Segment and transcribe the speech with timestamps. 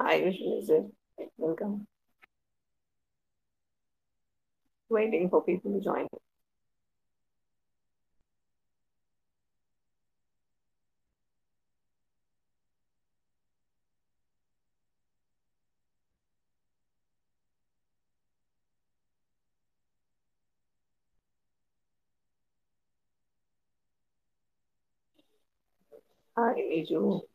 [0.00, 1.86] Hi, lizard will Welcome.
[4.90, 6.06] Waiting for people to join.
[26.36, 27.29] Hi,Iju.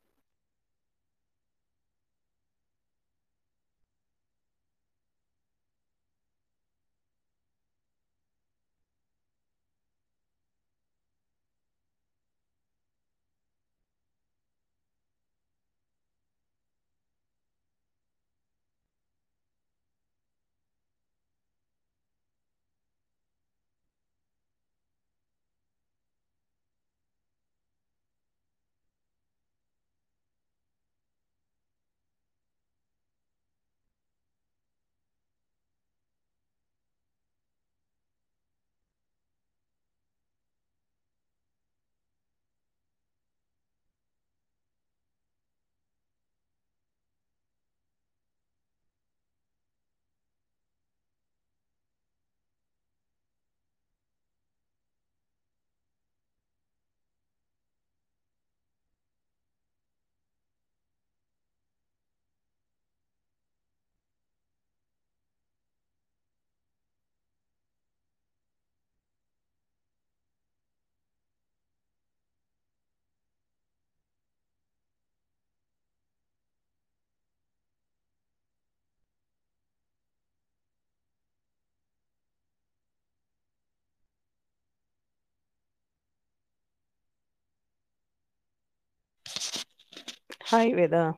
[90.52, 91.16] Hi, Veda.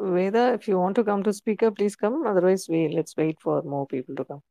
[0.00, 2.26] Veda, if you want to come to speaker, please come.
[2.26, 4.42] Otherwise, we let's wait for more people to come.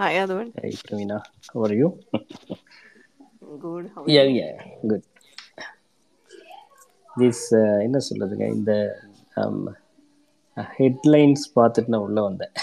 [0.00, 0.46] Hi, Adwan.
[0.58, 1.16] Hey, Pravina.
[1.52, 1.88] How are you?
[3.64, 3.90] Good.
[3.94, 4.36] How are yeah, you?
[4.40, 4.54] yeah,
[4.90, 5.02] good.
[7.20, 7.42] This
[7.86, 8.72] என்ன சொல்கிறதுங்க இந்த
[10.78, 12.54] headlines பார்த்துட்டு நான் உள்ளே வந்தேன்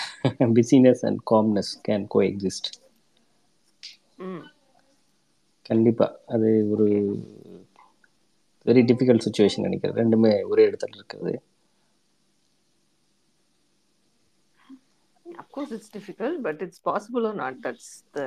[0.57, 2.69] business and calmness can coexist.
[5.69, 6.87] கண்டிப்பாக அது ஒரு
[8.69, 11.35] வெரி டிஃபிகல்ட் சுச்சுவேஷன் நினைக்கிறேன் ரெண்டுமே ஒரே இடத்துல இருக்குது
[15.41, 17.56] Of course, it's difficult, but it's possible or not.
[17.65, 18.25] That's the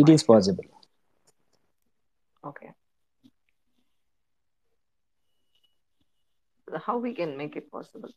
[0.00, 0.68] it is possible
[2.42, 2.70] okay.
[6.68, 8.12] How we can make it possible?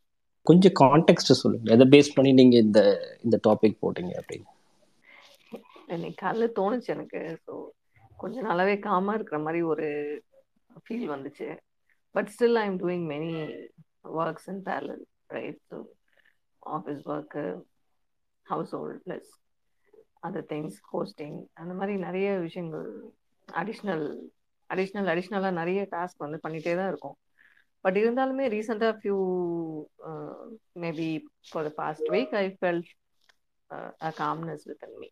[0.46, 2.80] கொஞ்சம் கான்டெக்ட் சொல்லுங்கள் எதை பேஸ் பண்ணி நீங்கள் இந்த
[3.26, 4.50] இந்த டாபிக் போட்டீங்க அப்படின்னு
[5.96, 7.54] இன்னைக்கு காலைல தோணுச்சு எனக்கு ஸோ
[8.18, 9.88] கொஞ்ச நாளாவே காமா இருக்கிற மாதிரி ஒரு
[10.84, 11.48] ஃபீல் வந்துச்சு
[12.16, 13.32] but still I am doing many
[14.22, 15.04] works in parallel
[15.38, 15.78] right so
[16.78, 17.44] office work
[18.76, 19.30] household plus
[20.28, 22.88] other things hosting அந்த மாதிரி நிறைய விஷயங்கள்
[23.48, 24.06] அடிஷ்னல்
[24.70, 27.18] அடிஷ்னல் அடிஷ்னலாக நிறைய டாஸ்க் வந்து பண்ணிகிட்டே தான் இருக்கும்
[27.86, 29.18] பட் இருந்தாலுமே ரீசெண்டாக few
[30.76, 31.10] maybe
[31.50, 32.90] for the past week I felt
[34.02, 35.10] a calmness with me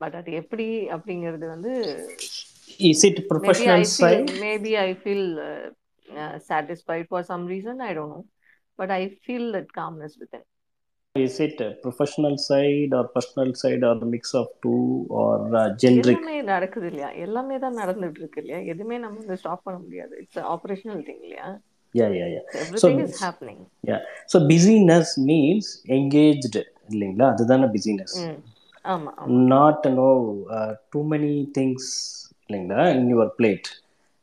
[0.00, 1.72] but அது எப்படி அப்படிங்கிறது வந்து
[2.80, 4.30] is it professional side
[4.86, 5.66] I feel uh,
[6.08, 7.80] uh, satisfied for some reason.
[7.80, 8.24] I don't know,
[8.78, 10.44] but I feel that calmness within.
[11.14, 14.74] Is it professional side or personal side or mix of two
[15.22, 15.44] or
[15.82, 17.08] generic எல்லாமே நடக்குது இல்லையா?
[17.24, 18.60] எல்லாமே தான் நடந்துட்டு இருக்கு இல்லையா?
[18.72, 20.14] எதுவுமே நம்ம வந்து ஸ்டாப் பண்ண முடியாது.
[20.22, 21.48] இட்ஸ் ஆபரேஷனல் திங் இல்லையா?
[21.94, 23.98] Yeah yeah yeah every so thing is happening yeah
[24.32, 27.28] so business means engaged இல்லைங்களா?
[27.34, 28.16] அதுதானே பிஸினஸ்
[28.84, 29.38] ஆமா ஆமா.
[29.52, 30.10] Not no
[30.92, 31.88] too many things
[32.44, 32.82] இல்லைங்களா?
[32.94, 33.68] In your plate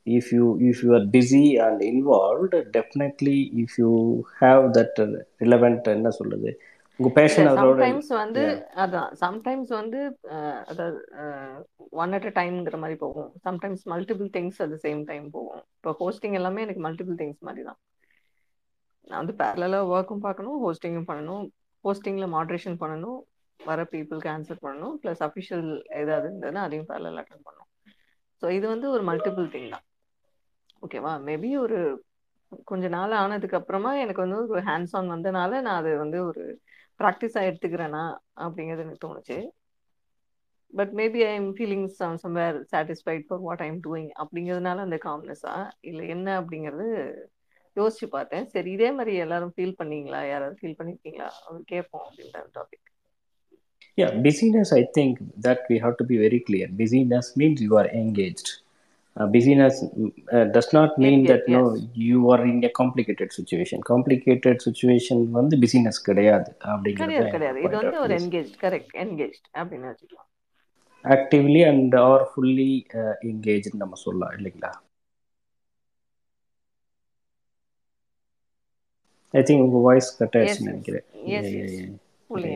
[0.08, 3.92] if you if you are busy and involved definitely if you
[4.40, 5.00] have that
[5.44, 6.52] relevant என்ன சொல்றது?
[7.00, 8.44] இல்ல fashion sometimes வந்து.
[8.84, 10.00] அதான் சம்டைம்ஸ் வந்து
[10.72, 11.00] அதாவது
[12.04, 13.30] ஒன் அட் அ டைம்ங்கிற மாதிரி போகும்.
[13.48, 15.64] Sometimes multiple things at same time போகும்.
[15.78, 17.80] இப்போ ஹோஸ்டிங் எல்லாமே எனக்கு மல்டிபிள் திங்ஸ் மாதிரி தான்
[19.10, 21.44] நான் வந்து பேரலாக ஒர்க்கும் பார்க்கணும் ஹோஸ்டிங்கும் பண்ணணும்.
[21.86, 23.20] ஹோஸ்டிங்கில் மாட்ரேஷன் பண்ணணும்.
[23.60, 24.96] வர பீப்புளுக்கு ஆன்சர் பண்ணணும்.
[25.02, 25.68] ப்ளஸ் அஃபிஷியல்
[26.02, 27.70] ஏதாவது இருந்ததுன்னா அதையும் பேரலாக அட்டன் பண்ணணும்.
[28.42, 29.86] ஸோ இது வந்து ஒரு மல்டிபிள் திங் தான்.
[30.84, 31.78] ஓகேவா மேபி ஒரு
[32.72, 36.44] கொஞ்ச நாள் ஆனதுக்கு அப்புறமா எனக்கு வந்து ஒரு ஹேண்ட்ஸ் ஆன் வந்தனால நான் அது வந்து ஒரு
[37.00, 39.48] ப்ராக்டிஸாக எடுத்துக்கிறேனா அப்படிங்கிறது எனக்கு தோணுச்சு.
[40.72, 44.98] But maybe I am feeling some somewhere satisfied for what I am doing அப்படிங்கிறதுனால அந்த
[45.06, 47.14] காம்னஸா இல்லை என்ன அப்படிங்கிறது
[47.76, 48.46] யோசிச்சு பார்த்தேன்.
[48.46, 50.30] சரி இதே மாதிரி எல்லாரும் ஃபீல் பண்ணீங்களா?
[50.30, 51.30] யாராவது ஃபீல் பண்ணிருக்கீங்களா?
[51.48, 52.84] அவர் கேட்போம் அப்படின்ற topic
[53.98, 56.66] Yeah, busyness, I think that we have to be very clear.
[56.80, 58.50] Busyness means you are engaged.
[59.18, 61.60] Uh, busyness mm, uh, does not mean that no,
[62.06, 63.78] you are in a complicated situation.
[63.92, 68.16] Complicated situation வந்து business கிடையாது அப்படிங்கிறது கிடையாது இது வந்து ஒரு.
[68.18, 70.28] Engage correct engage அப்படின்னு வச்சுக்கலாம்.
[71.06, 74.74] Actively and or fully uh, engaged நம்ம சொல்லலாம் இல்லைங்களா?
[79.40, 81.06] ஐ திங்க் உங்க வாய்ஸ் கட் ஆயிடுச்சுன்னு நினைக்கிறேன்.
[82.30, 82.54] ஃபுல்லி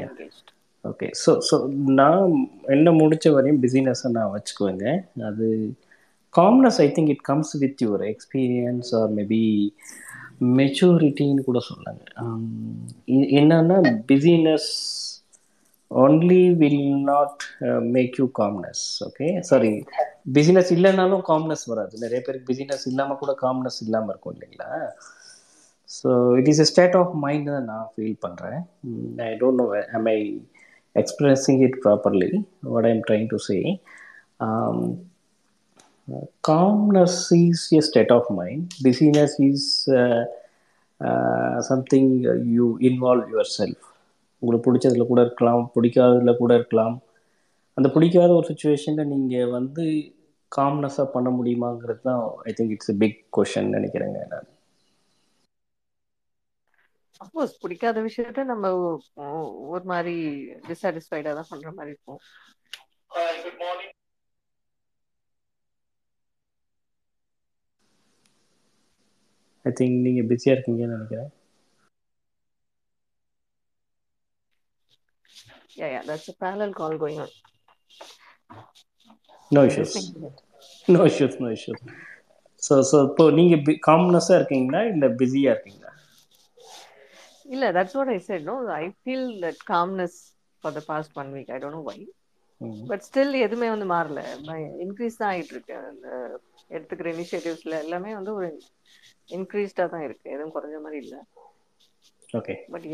[0.83, 1.55] ஓகே ஸோ ஸோ
[1.99, 2.33] நான்
[2.77, 4.85] என்ன முடிச்ச வரையும் பிஸினஸை நான் வச்சுக்குவேங்க.
[5.29, 5.47] அது
[6.37, 9.43] calmness I think it comes with your experience or maybe
[10.59, 12.03] மெச்சூரிட்டின்னு கூட சொல்லாங்க.
[13.39, 13.77] என்னன்னா
[14.11, 14.69] business
[15.91, 17.43] only will not
[17.95, 19.71] make you calmness okay sorry
[20.35, 21.93] business இல்லைனாலும் காம்னஸ் வராது.
[22.03, 24.69] நிறைய பேருக்கு பிஸினஸ் இல்லாமல் கூட காம்னஸ் இல்லாமல் இருக்கும் இல்லைங்களா?
[25.89, 26.09] So
[26.39, 28.59] it is a state of mind தான் நான் ஃபீல் பண்ணுறேன்
[29.29, 29.67] I don't know
[29.99, 30.17] am I
[30.95, 32.31] expressing it properly
[32.73, 33.57] what I am trying to say
[36.47, 38.67] calmness is a state of mind.
[38.83, 40.25] Busyness is uh,
[41.69, 42.07] something
[42.55, 43.75] you involve yourself.
[44.39, 47.01] உங்களுக்கு பிடிச்சதுல கூட இருக்கலாம் பிடிக்காததுல கூட இருக்கலாம்.
[47.73, 50.15] அந்த பிடிக்காத ஒரு சுச்சுவேஷனில் நீங்கள் வந்து
[50.55, 54.47] காம்னஸாக பண்ண முடியுமாங்கிறது தான் I think it's a big question நினைக்கிறேங்க நான்.
[57.25, 62.17] அஃப்கோர்ஸ் பிடிக்காத விஷயத்த நம்ம ஒ- ஒரு மாதிரி டிசாட்டிஸ்ஃபைடாக தான் பண்ற மாதிரி இருக்கும்.
[69.65, 71.29] ஐ திங்க் நீங்கள் பிஸியாக இருக்கீங்கன்னு நினைக்கிறேன்
[75.71, 77.29] Yeah, yeah, that's a parallel call going on.
[79.51, 79.83] No to
[80.21, 80.37] that.
[80.87, 81.83] No issues no issues
[82.61, 85.91] so so இப்போ நீங்கள் காம்னஸாக இருக்கீங்களா இல்லை பிஸியாக இருக்கீங்களா
[87.45, 88.41] இல்ல that's what I said.
[88.43, 90.15] No, I feel that calmness
[90.63, 91.49] for the past one week.
[91.49, 91.99] I don't know why.
[92.61, 94.21] Hmm but still எதுவுமே வந்து மாறல
[94.85, 96.07] இன்க்ரீஸ் தான் ஆயிட்டு இருக்கு அந்த
[96.71, 98.49] எடுத்துக்கிற இனிஷியேட்டிவ்ஸ்ல எல்லாமே வந்து ஒரு
[99.29, 100.25] இன்க்ரீஸ்டா தான் இருக்கு.
[100.35, 101.15] எதுவும் குறைஞ்ச மாதிரி இல்ல.
[102.37, 102.85] ஓகே பட்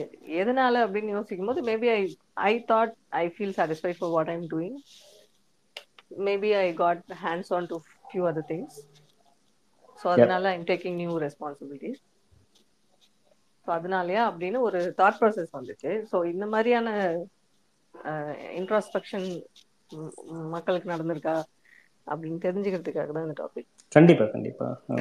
[0.42, 2.02] எதனால அப்படின்னு யோசிக்கும் போது maybe I
[2.46, 4.78] I thought I feel satisfied for what I'm doing
[6.28, 7.78] maybe I got hands on to
[8.08, 8.78] few other things
[10.00, 12.02] so அதனால I'm taking new responsibilities
[13.68, 15.92] so அதனாலயா அப்படின்னு ஒரு தாட் ப்ராசஸ் வந்துச்சு.
[16.12, 16.90] ஸோ இந்த மாதிரியான
[18.60, 19.28] இன்ட்ராஸ்பெக்ஷன்
[20.56, 21.36] மக்களுக்கு நடந்திருக்கா
[22.08, 24.98] அப்படின்னு தெரிஞ்சுக்கிறதுக்காக தான் இந்த டாபிக் கண்டிப்பாக கண்டிப்பாக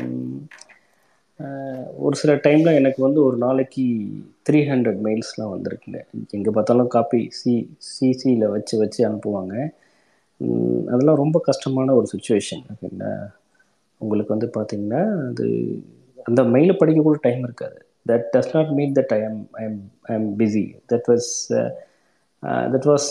[2.05, 3.85] ஒரு சில டைமில் எனக்கு வந்து ஒரு நாளைக்கு
[4.47, 6.01] த்ரீ ஹண்ட்ரட் மெயில்ஸ்லாம் வந்திருக்குங்க.
[6.37, 7.55] எங்கே பார்த்தாலும் காப்பி சி
[7.93, 9.55] சிசியில் வச்சு வச்சு அனுப்புவாங்க.
[10.93, 13.13] அதெல்லாம் ரொம்ப கஷ்டமான ஒரு சுச்சுவேஷன் ஓகேங்களா
[14.01, 15.47] உங்களுக்கு வந்து பார்த்திங்கன்னா அது
[16.29, 17.79] அந்த மெயிலை படிக்க கூட டைம் இருக்காது.
[18.11, 21.31] That does not mean that I am I am I am busy that was
[22.73, 23.09] that was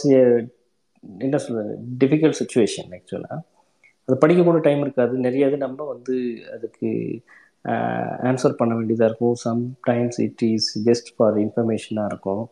[1.25, 3.39] என்ன சொல்கிறது டிஃபிகல்ட் சுச்சுவேஷன் ஆக்சுவலாக
[4.07, 5.13] அது படிக்க கூட டைம் இருக்காது.
[5.25, 6.15] நிறைய இது நம்ம வந்து
[6.55, 6.89] அதுக்கு
[8.29, 9.35] ஆன்சர் பண்ண வேண்டியதாக இருக்கும்.
[9.47, 12.43] Sometimes it is just for இன்ஃபர்மேஷனாக இருக்கும்.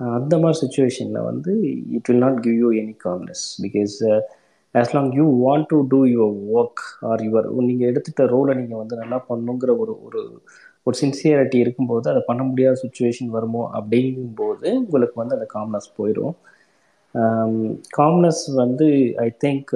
[0.00, 1.52] அந்த மாதிரி சுச்சுவேஷனில் வந்து
[1.96, 3.94] it will not give you any calmness because
[4.74, 9.00] as long you want to do your work or your நீங்கள் எடுத்துகிட்ட ரோலை நீங்கள் வந்து
[9.02, 10.22] நல்லா பண்ணணுங்கிற ஒரு ஒரு
[10.86, 16.36] ஒரு சின்சியரிட்டி இருக்கும்போது அதை பண்ண முடியாத சுச்சுவேஷன் வருமோ அப்படிங்கும்போது உங்களுக்கு வந்து அந்த காம்னஸ் போயிடும்
[17.98, 18.86] காம்னஸ் வந்து
[19.26, 19.72] ஐ திங்க்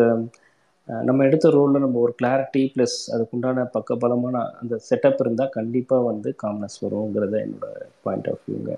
[0.89, 6.79] நம்ம எடுத்த ரோலில் நம்ம ஒரு கிளாரிட்டி ப்ளஸ் அதுக்குண்டான பக்கபலமான அந்த செட்டப் இருந்தால் கண்டிப்பாக வந்து காம்னஸ்
[6.85, 7.67] வருங்கிறத என்னோட
[8.03, 8.73] பாயிண்ட் ஆஃப் வியூங்க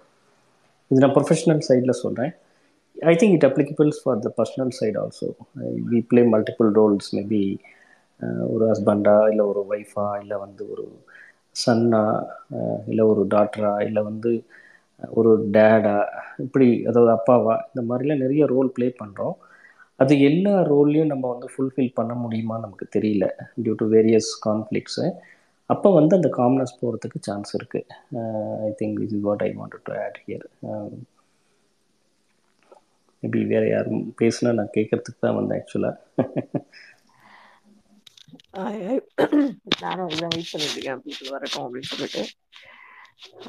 [0.90, 2.32] இது நான் ப்ரொஃபஷனல் சைடில் சொல்கிறேன்
[2.96, 5.28] I think it applicables for the personal side also
[5.84, 7.42] we play multiple roles maybe
[8.46, 10.84] ஒரு ஹஸ்பண்டா இல்லை ஒரு ஒய்ஃபா இல்லை வந்து ஒரு
[11.56, 12.02] சன்னா
[12.87, 14.30] இல்லை ஒரு டாக்டரா இல்லை வந்து
[15.00, 15.96] ஒரு டேடா
[16.38, 19.34] இப்படி அதாவது அப்பாவா இந்த மாதிரிலாம் நிறைய ரோல் ப்ளே பண்ணுறோம்
[20.00, 23.26] அது எல்லா ரோல்லையும் நம்ம வந்து ஃபுல்ஃபில் பண்ண முடியுமா நமக்கு தெரியல
[23.62, 25.06] டியூ டு வேரியஸ் கான்ஃப்ளிக்ஸு
[25.70, 27.98] அப்போ வந்து அந்த காம்னஸ் போகிறதுக்கு சான்ஸ் இருக்குது
[28.66, 30.46] I think this is what I want to add here
[33.22, 35.96] maybe வேறு யாரும் பேசுனா நான் கேட்கறதுக்கு தான் வந்தேன் ஆக்சுவலாக
[39.82, 42.22] நானும் அதுதான் வெயிட் பண்ணிட்டு இருக்கேன் people வரட்டும் அப்படின்னு சொல்லிட்டு.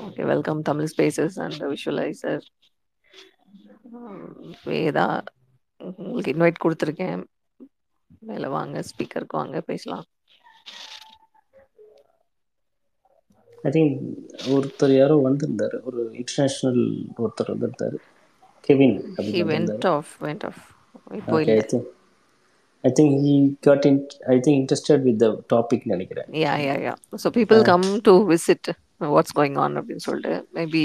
[0.05, 2.45] Okay welcome Tamil spaces and visualiser
[4.65, 5.07] Veda
[5.81, 7.21] உங்களுக்கு இன்வைட் கொடுத்துருக்கேன்.
[8.29, 10.05] மேலே வாங்க ஸ்பீக்கருக்கு வாங்க பேசலாம்.
[13.67, 13.93] ஐ திங்க்
[14.53, 15.75] ஒருத்தர் யாரோ வந்திருந்தார்.
[15.89, 16.81] ஒரு இன்டர்நேஷ்னல்
[17.23, 17.97] ஒருத்தர் வந்திருந்தார்.
[18.67, 18.95] Kevin
[19.35, 20.61] he went off went off
[21.19, 21.57] இப்போ இல்லை
[22.83, 23.33] I think he
[23.67, 23.99] got in
[24.33, 26.27] I think interested with the topic நினைக்கிறேன்.
[26.45, 28.69] Yeah yeah yeah so people come to visit
[29.15, 30.83] what's going on அப்படின்னு சொல்லிட்டு மேபி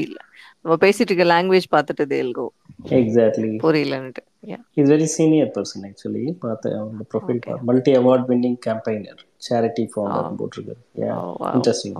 [0.62, 2.46] நம்ம பேசிட்டு இருக்க லாங்குவேஜ் பார்த்துட்டு தேல்கோ
[3.00, 4.24] exactly புரியலன்ட்டு
[4.80, 10.82] is very senior person actually பார்த்தேன் அவங்க profile multi award winning campaigner charity founder போட்டிருக்காரு.
[11.56, 11.98] Interesting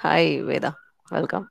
[0.00, 0.70] hi Veda
[1.08, 1.46] welcome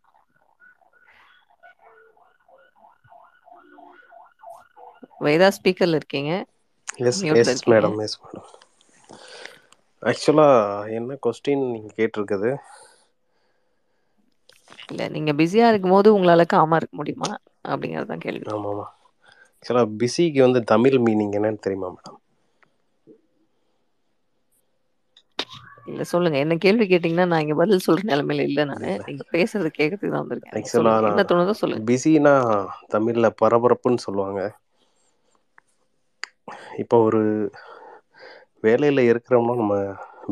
[5.25, 6.31] Veda ஸ்பீக்கர்ல இருக்கீங்க.
[7.07, 8.47] Yes yes madam yes madam
[10.03, 12.51] ஆக்சுவலாக என்ன கொஸ்டின் நீங்கள் கேட்டிருக்குது?
[14.89, 17.29] இல்ல நீங்க பிஸியா இருக்கும்போது உங்களால காமா இருக்க முடியுமா?
[17.65, 18.47] அப்படிங்கறது தான் கேள்வி.
[18.53, 18.85] ஆமாம்மா
[19.55, 22.19] ஆக்சுவலாக பிஸிக்கு வந்து தமிழ் மீனிங் என்னன்னு தெரியுமா மேடம்
[25.89, 26.37] இல்ல சொல்லுங்க.
[26.37, 28.91] என்ன கேள்வி கேட்டீங்கன்னா நான் இங்க பதில் சொல்ற நிலைமையில இல்ல நானு.
[29.07, 30.55] நீங்க பேசுறது கேட்கறதுக்கு தான் வந்திருக்கேன்.
[31.09, 31.85] என்ன தோணுதோ சொல்லுங்க.
[31.89, 32.33] பிஸினா
[32.93, 34.41] தமிழில் பரபரப்புன்னு சொல்லுவாங்க.
[36.83, 37.21] இப்போ ஒரு
[38.63, 39.75] வேலையில் இருக்கிறோம்னா நம்ம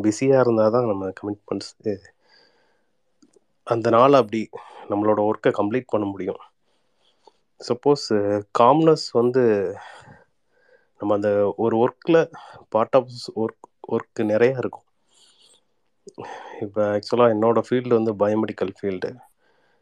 [0.03, 1.71] பிஸியாக இருந்தால் தான் நம்ம கமிட்மெண்ட்ஸ்
[3.73, 4.41] அந்த நாள் அப்படி
[4.89, 6.41] நம்மளோட ஒர்க்கை கம்ப்ளீட் பண்ண முடியும்.
[7.61, 8.05] சப்போஸ்
[8.59, 9.43] காம்னஸ் வந்து
[10.99, 11.29] நம்ம அந்த
[11.63, 12.19] ஒரு ஒர்க்கில்
[12.73, 13.09] பார்ட் ஆஃப்
[13.43, 14.85] ஒர்க் ஒர்க்கு நிறையா இருக்கும்.
[16.65, 19.09] இப்போ ஆக்சுவலாக என்னோடய ஃபீல்டு வந்து பயோமெடிக்கல் ஃபீல்டு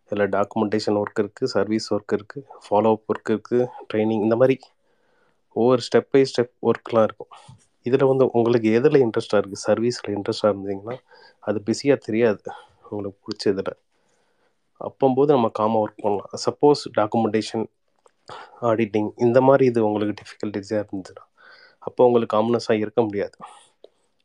[0.05, 4.57] இதில் டாக்குமெண்டேஷன் ஒர்க் இருக்குது சர்வீஸ் ஒர்க் இருக்குது ஃபாலோ அப் ஒர்க் இருக்குது ட்ரைனிங் இந்த மாதிரி
[5.55, 7.31] ஒவ்வொரு ஸ்டெப் பை ஸ்டெப் ஒர்க்லாம் இருக்கும்.
[7.85, 10.97] இதில் வந்து உங்களுக்கு எதில் இன்ட்ரெஸ்ட்டாக இருக்குது சர்வீஸில் இன்ட்ரெஸ்ட்டாக இருந்தீங்கன்னா
[11.47, 12.43] அது பிஸியாக தெரியாது.
[12.91, 13.73] உங்களுக்கு பிடிச்சதில்.
[14.81, 16.31] அப்போம்போது நம்ம காமாக ஒர்க் பண்ணலாம்.
[16.45, 17.65] சப்போஸ் டாக்குமெண்டேஷன்
[18.69, 21.25] ஆடிட்டிங் இந்த மாதிரி இது உங்களுக்கு டிஃபிகல்ட்டிஸாக இருந்துச்சுன்னா
[21.87, 23.37] அப்போ உங்களுக்கு காம்னஸாக இருக்க முடியாது.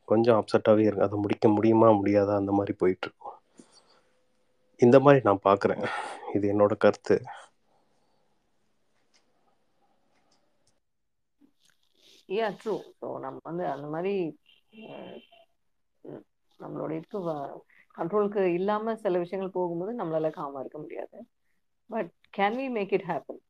[0.08, 3.36] கொஞ்சம் அப்செட்டாகவே இருக்கும் அதை முடிக்க முடியுமா முடியாதா அந்த மாதிரி போயிட்டுருக்கும்
[4.80, 5.84] இந்த மாதிரி நான் பார்க்குறேன்
[6.36, 7.16] இது என்னோட கருத்து.
[12.28, 14.14] யா ட்ரூ ஸோ நம்ம வந்து அந்த மாதிரி
[16.60, 17.20] நம்மளோட இதுக்கு
[18.00, 21.16] கண்ட்ரோலுக்கு இல்லாம சில விஷயங்கள் போகும்போது நம்மளால காமா இருக்க முடியாது.
[21.90, 23.40] But can we make it happen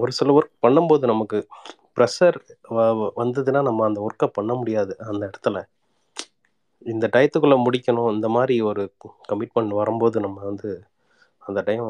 [0.00, 1.38] ஒரு சில ஒர்க் பண்ணும்போது நமக்கு
[1.96, 2.38] ப்ரெஷர்
[3.20, 5.58] வந்ததுன்னா நம்ம அந்த ஒர்க்கை பண்ண முடியாது அந்த இடத்துல.
[6.86, 8.82] இந்த டயத்துக்குள்ளே முடிக்கணும் இந்த மாதிரி ஒரு
[9.30, 10.70] கமிட்மெண்ட் வரும்போது நம்ம வந்து
[11.42, 11.86] அந்த டைம்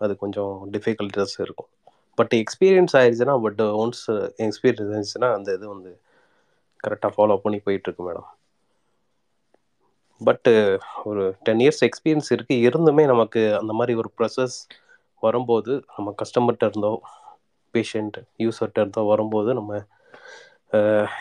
[0.00, 1.70] அது கொஞ்சம் டிஃபிகல்ட்டஸ் இருக்கும்.
[2.18, 4.04] பட் எக்ஸ்பீரியன்ஸ் ஆயிடுச்சுன்னா பட் ஒன்ஸ்
[4.46, 5.92] எக்ஸ்பீரியன்ஸ் ஆயிடுச்சுன்னா அந்த இது வந்து
[6.84, 8.28] கரெக்டாக ஃபாலோ பண்ணி போயிட்டுருக்கு மேடம்
[10.20, 14.56] பட்டு uh, ஒரு டென் இயர்ஸ் எக்ஸ்பீரியன்ஸ் இருக்குது இருந்துமே நமக்கு அந்த மாதிரி ஒரு ப்ரொசஸ்
[15.22, 16.92] வரும்போது நம்ம கஸ்டமர்கிட்ட இருந்தோ
[17.74, 19.80] பேஷண்ட் யூசர்கிட்ட இருந்தோ வரும்போது நம்ம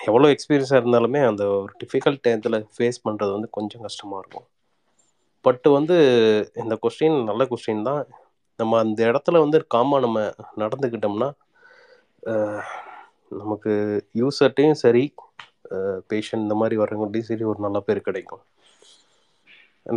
[0.10, 4.48] எவ்வளோ எக்ஸ்பீரியன்ஸாக இருந்தாலுமே அந்த ஒரு டிஃபிகல்ட் டைத்தில் ஃபேஸ் பண்ணுறது வந்து கொஞ்சம் கஷ்டமாக இருக்கும்.
[5.46, 5.98] பட் வந்து
[6.64, 8.02] இந்த கொஸ்டின் நல்ல கொஸ்டின் தான்.
[8.60, 10.20] நம்ம அந்த இடத்துல வந்து காமாக நம்ம
[10.64, 11.30] நடந்துக்கிட்டோம்னா
[13.42, 13.74] நமக்கு
[14.22, 15.06] யூசர்ட்டையும் சரி
[16.12, 18.44] பேஷண்ட் இந்த மாதிரி வரவங்கள்ட்டையும் சரி ஒரு நல்ல பேர் கிடைக்கும்.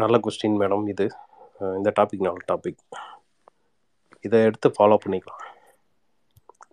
[0.03, 1.07] நல்ல கொஸ்டின் மேடம் இது.
[1.79, 2.81] இந்த டாபிக் நல்ல டாபிக்
[4.27, 5.43] இதை எடுத்து ஃபாலோ பண்ணிக்கலாம்.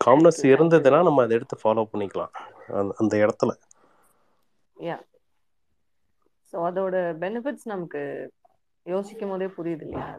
[0.05, 0.41] காம்னஸ்.
[0.53, 2.33] இருந்ததுன்னா நம்ம அதை எடுத்து ஃபாலோ பண்ணிக்கலாம்.
[3.01, 3.51] அந்த இடத்துல.
[4.77, 4.97] யா
[6.49, 8.01] ஸோ அதோட பெனிஃபிட்ஸ் நமக்கு
[8.85, 10.09] யோசிக்கும் போதே புரியுது இல்லையா?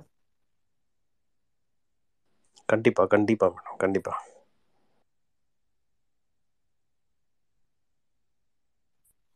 [2.73, 4.21] கண்டிப்பாக கண்டிப்பாக மேடம் கண்டிப்பாக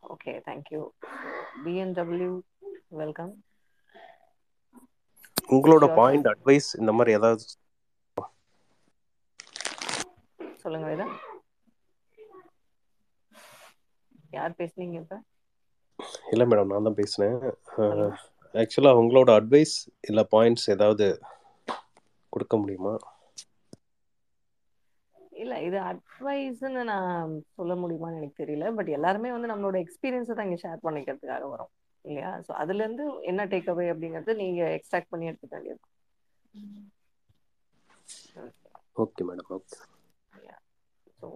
[0.03, 0.83] okay thank you
[1.65, 2.33] BNW
[3.01, 3.33] welcome
[5.55, 5.85] உங்களோட.
[5.99, 7.45] பாயிண்ட் அட்வைஸ் இந்த மாதிரி ஏதாவது
[10.63, 11.07] சொல்லுங்க வேதா.
[14.37, 15.17] யார் பேசுனீங்க இப்ப?
[16.33, 17.37] இல்லை மேடம் நான் தான் பேசுனேன்.
[18.55, 19.75] ஆக்சுவலாக உங்களோட அட்வைஸ்
[20.09, 21.07] இல்லை பாயிண்ட்ஸ் ஏதாவது
[22.33, 22.95] கொடுக்க முடியுமா?
[25.43, 28.67] இல்ல இது அட்வைஸ்ன்னு நான் சொல்ல முடியுமான்னு எனக்கு தெரியல.
[28.79, 31.73] பட் எல்லாருமே வந்து நம்மளோட எக்ஸ்பீரியன்ஸை தான் இங்க ஷேர் பண்ணிக்கிறதுக்காக வரும்.
[32.05, 32.31] இல்லையா?
[32.47, 35.83] ஸோ அதுல இருந்து என்ன டேக் அவே அப்படிங்கறது நீங்க எக்ஸ்ட்ராக்ட் பண்ணி எடுத்துக்க வேண்டியது.
[39.03, 39.79] Okay madam okay
[41.15, 41.29] so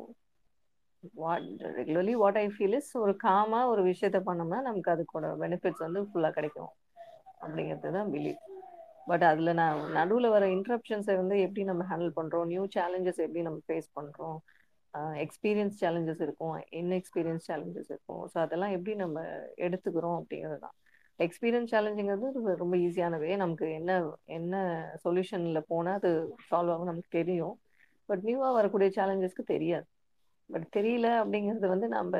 [1.14, 6.02] what regularly what I feel is ஒரு காமா ஒரு விஷயத்த பண்ணோம்னா நமக்கு அதுக்கோட பெனிஃபிட்ஸ் வந்து
[6.08, 6.72] ஃபுல்லா கிடைக்கும்.
[7.42, 8.40] அப்படிங்கிறது தான் பிலீவ்
[9.10, 12.46] பட் அதுல நான் நடுவுல வர இன்ட்ரப்ஷன்ஸை வந்து எப்படி நம்ம ஹேண்டில் பண்றோம்?
[12.46, 14.38] நியூ சேலஞ்சஸ் எப்படி நம்ம ஃபேஸ் பண்றோம்?
[14.96, 18.26] எக்ஸ்பீரியன்ஸ் சேலஞ்சஸ் இருக்கும் இன்எக்ஸ்பீரியன்ஸ் சேலஞ்சஸ் இருக்கும்.
[18.26, 19.20] ஸோ அதெல்லாம் எப்படி நம்ம
[19.56, 20.74] எடுத்துக்கிறோம் அப்படிங்கிறது தான்.
[21.18, 23.92] எக்ஸ்பீரியன்ஸ் சேலஞ்சுங்கிறது ரொம்ப- ஈஸியானவே நமக்கு என்ன
[24.24, 24.54] என்ன
[25.04, 26.10] சொல்யூஷனில் போனால் அது
[26.50, 27.54] சால்வ் ஆகும் நமக்கு தெரியும்.
[28.08, 29.86] பட் நியூவாக வரக்கூடிய சேலஞ்சஸ்க்கு தெரியாது.
[30.50, 32.14] பட் தெரியல அப்படிங்கிறது வந்து நம்ம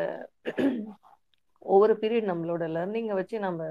[1.67, 3.63] ஒவ்வொரு பீரியட் நம்மளோட லேர்னிங்கை வச்சு நம்ம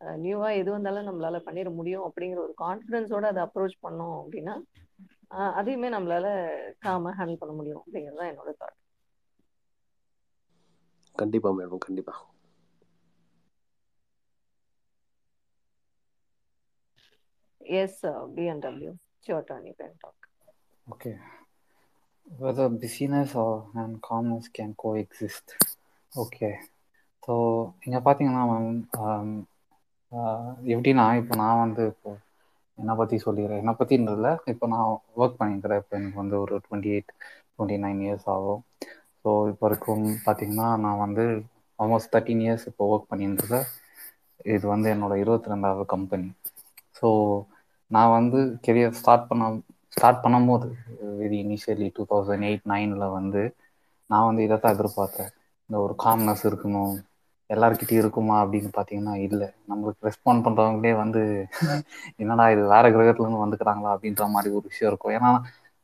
[0.00, 4.54] நியூவாக எது வந்தாலும் நம்மளால பண்ணிட முடியும் அப்படிங்கிற ஒரு கான்ஃபிடென்ஸோட அதை அப்ரோச் பண்ணோம் அப்படின்னா
[5.58, 6.26] அதையுமே நம்மளால
[6.84, 8.76] காம ஹேண்டில் பண்ண முடியும் அப்படிங்கிறது தான் என்னோட தாட்
[11.16, 12.22] கண்டிப்பாக மேடம் கண்டிப்பாக
[17.60, 18.02] yes
[18.36, 18.92] BNW
[19.26, 20.22] sure turn you can talk
[20.86, 21.12] Okay.
[22.26, 25.46] Whether busyness or and calmness can coexist.
[26.12, 26.54] Okay.
[27.22, 27.34] So
[27.84, 29.30] இங்கே பார்த்தீங்கன்னா மேம்
[30.74, 32.10] எப்படின்னா இப்போ நான் வந்து இப்போ
[32.78, 33.60] என்னை பற்றி சொல்லிடுறேன்?
[33.62, 34.88] என்னை பற்றின்றதில்ல இப்போ நான்
[35.20, 37.12] ஒர்க் பண்ணிக்கிறேன் இப்போ எனக்கு வந்து ஒரு twenty eight
[37.54, 38.60] twenty nine years ஆகும்.
[39.22, 41.24] ஸோ இப்போ வரைக்கும் பார்த்தீங்கன்னா நான் வந்து
[41.78, 43.58] ஆல்மோஸ்ட் தேர்ட்டீன் இயர்ஸ் இப்போ ஒர்க் பண்ணியிருந்தது
[44.54, 46.28] இது வந்து என்னோட இருபத்தி ரெண்டாவது கம்பெனி
[46.98, 47.08] ஸோ
[47.90, 49.44] நான் வந்து கெரியர் ஸ்டார்ட் பண்ண
[49.96, 50.68] ஸ்டார்ட் பண்ணும்போது
[51.20, 53.42] very initially two thousand eight நைனில் வந்து
[54.10, 55.30] நான் வந்து இதை தான் எதிர்பார்த்தேன்.
[55.70, 56.94] இந்த ஒரு காம்னஸ் இருக்கணும்.
[57.50, 59.48] எல்லாருக்கிட்டையும் இருக்குமா அப்படின்னு பார்த்தீங்கன்னா இல்லை.
[59.70, 61.22] நம்மளுக்கு ரெஸ்பாண்ட் பண்ணுறவங்களே வந்து
[62.22, 65.14] என்னடா இது வேற கிரகத்துலேருந்து வந்துக்கிறாங்களா அப்படின்ற மாதிரி ஒரு விஷயம் இருக்கும்.
[65.18, 65.30] ஏன்னா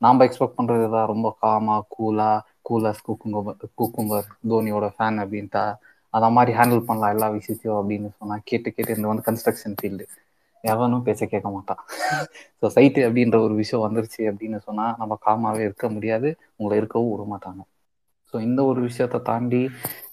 [0.03, 2.31] நாம் எக்ஸ்பெக்ட் பண்ணுறது தான் ரொம்ப காமா கூலா
[2.69, 5.65] கூலஸ் குக்கும்பர் குக்கும்பர் தோனியோட ஃபேன் அப்படின்ட்டா
[6.15, 10.07] அதை மாதிரி ஹேண்டில் பண்ணலாம் எல்லா விஷயத்தையும் அப்படின்னு சொன்னால் கேட்டு கேட்டு இந்த வந்து கன்ஸ்ட்ரக்ஷன் ஃபீல்டு
[10.65, 11.81] எவனும் பேச கேட்க மாட்டான்.
[12.61, 16.29] ஸோ சைட்டு அப்படின்ற ஒரு விஷயம் வந்துருச்சு அப்படின்னு சொன்னால் நம்ம காமாவே இருக்க முடியாது.
[16.59, 17.63] உங்களை இருக்கவும் விட மாட்டாங்க.
[18.33, 19.63] ஸோ இந்த ஒரு விஷயத்த தாண்டி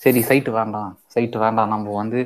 [0.03, 0.91] சரி சைட்டு வேண்டாம்.
[1.15, 1.71] சைட்டு வேண்டாம்.
[1.73, 2.19] நம்ம வந்து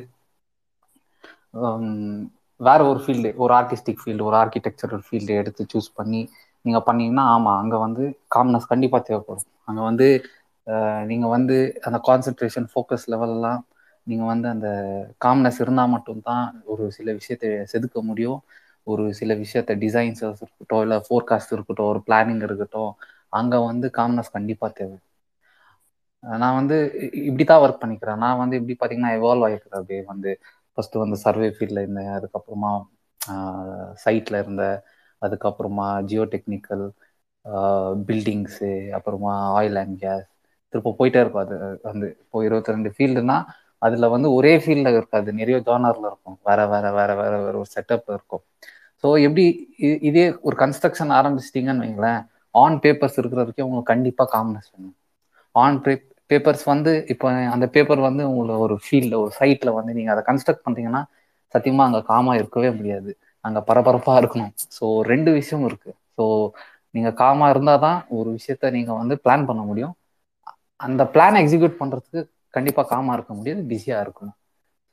[2.60, 6.20] வேற ஒரு ஃபீல்டு ஒரு ஆர்டிஸ்டிக் ஃபீல்டு ஒரு ஆர்கிடெக்சரல் ஃபீல்டு எடுத்து சூஸ் பண்ணி
[6.64, 8.04] நீங்கள் பண்ணீங்கன்னா ஆமாம் அங்கே வந்து
[8.36, 9.48] காம்னஸ் கண்டிப்பாக தேவைப்படும்.
[9.68, 10.08] அங்கே வந்து
[11.10, 13.60] நீங்கள் வந்து அந்த கான்சென்ட்ரேஷன் ஃபோக்கஸ் லெவல்லாம்
[14.06, 14.68] நீங்கள் வந்து அந்த
[15.24, 18.40] காம்னஸ் இருந்தால் மட்டும்தான் ஒரு சில விஷயத்தை செதுக்க முடியும்.
[18.86, 22.92] ஒரு சில விஷயத்த டிசைன்ஸஸ் இருக்கட்டும் இல்லை ஃபோர்காஸ்ட் இருக்கட்டும் ஒரு பிளானிங் இருக்கட்டும்
[23.38, 24.96] அங்கே வந்து காம்னஸ் கண்டிப்பாக தேவை.
[26.28, 26.76] நான் வந்து
[27.12, 28.16] இப்படி தான் ஒர்க் பண்ணிக்கிறேன்.
[28.16, 30.40] நான் வந்து இப்படி பார்த்தீங்கன்னா எவால்வ் ஆகிக்கிறேன் அப்படியே வந்து
[30.72, 32.08] ஃபர்ஸ்ட் வந்து சர்வே ஃபீல்டில் இருந்தேன்.
[32.08, 32.82] அதுக்கப்புறமா
[34.04, 34.80] சைட்டில் இருந்தேன்.
[35.20, 36.90] அதுக்கப்புறமா ஜியோ டெக்னிக்கல்
[38.06, 40.26] பில்டிங்ஸு அப்புறமா ஆயில் அண்ட் கேஸ்
[40.68, 43.44] திரும்ப போயிட்டே இருக்கும் அது வந்து இப்போ இருபத்தி ரெண்டு ஃபீல்டுனா
[43.78, 45.32] அதில் வந்து ஒரே ஃபீல்டில் இருக்காது.
[45.32, 46.38] நிறைய ஜானரில் இருக்கும்.
[46.44, 48.42] வேற வேற வேற வேற வேற ஒரு செட்டப் இருக்கும்.
[49.02, 54.70] ஸோ எப்படி இ- இதே ஒரு கன்ஸ்ட்ரக்ஷன் ஆரம்பிச்சிட்டிங்கன்னு வைங்களேன் ஆன் பேப்பர்ஸ் இருக்கிற வரைக்கும் உங்களுக்கு கண்டிப்பாக காம்னஸ்
[54.76, 54.96] வேணும்.
[55.50, 55.82] ஆன்
[56.30, 60.64] பேப்பர்ஸ் வந்து இப்போ அந்த பேப்பர் வந்து உங்களை ஒரு ஃபீல்டில் ஒரு சைட்டில் வந்து நீங்கள் அதை கன்ஸ்ட்ரக்ட்
[60.66, 61.02] பண்ணுறீங்கன்னா
[61.54, 63.10] சத்தியமாக அங்கே காமாக இருக்கவே முடியாது.
[63.44, 64.52] அங்கே பரபரப்பாக இருக்கணும்.
[64.76, 66.24] ஸோ ரெண்டு விஷயம் இருக்குது ஸோ
[66.94, 69.94] நீங்கள் காமாக இருந்தால் தான் ஒரு விஷயத்த நீங்கள் வந்து பிளான் பண்ண முடியும்.
[70.80, 72.20] அந்த பிளான் எக்ஸிக்யூட் பண்ணுறதுக்கு
[72.54, 74.36] கண்டிப்பாக காமாக இருக்க முடியாது பிஸியாக இருக்கணும்.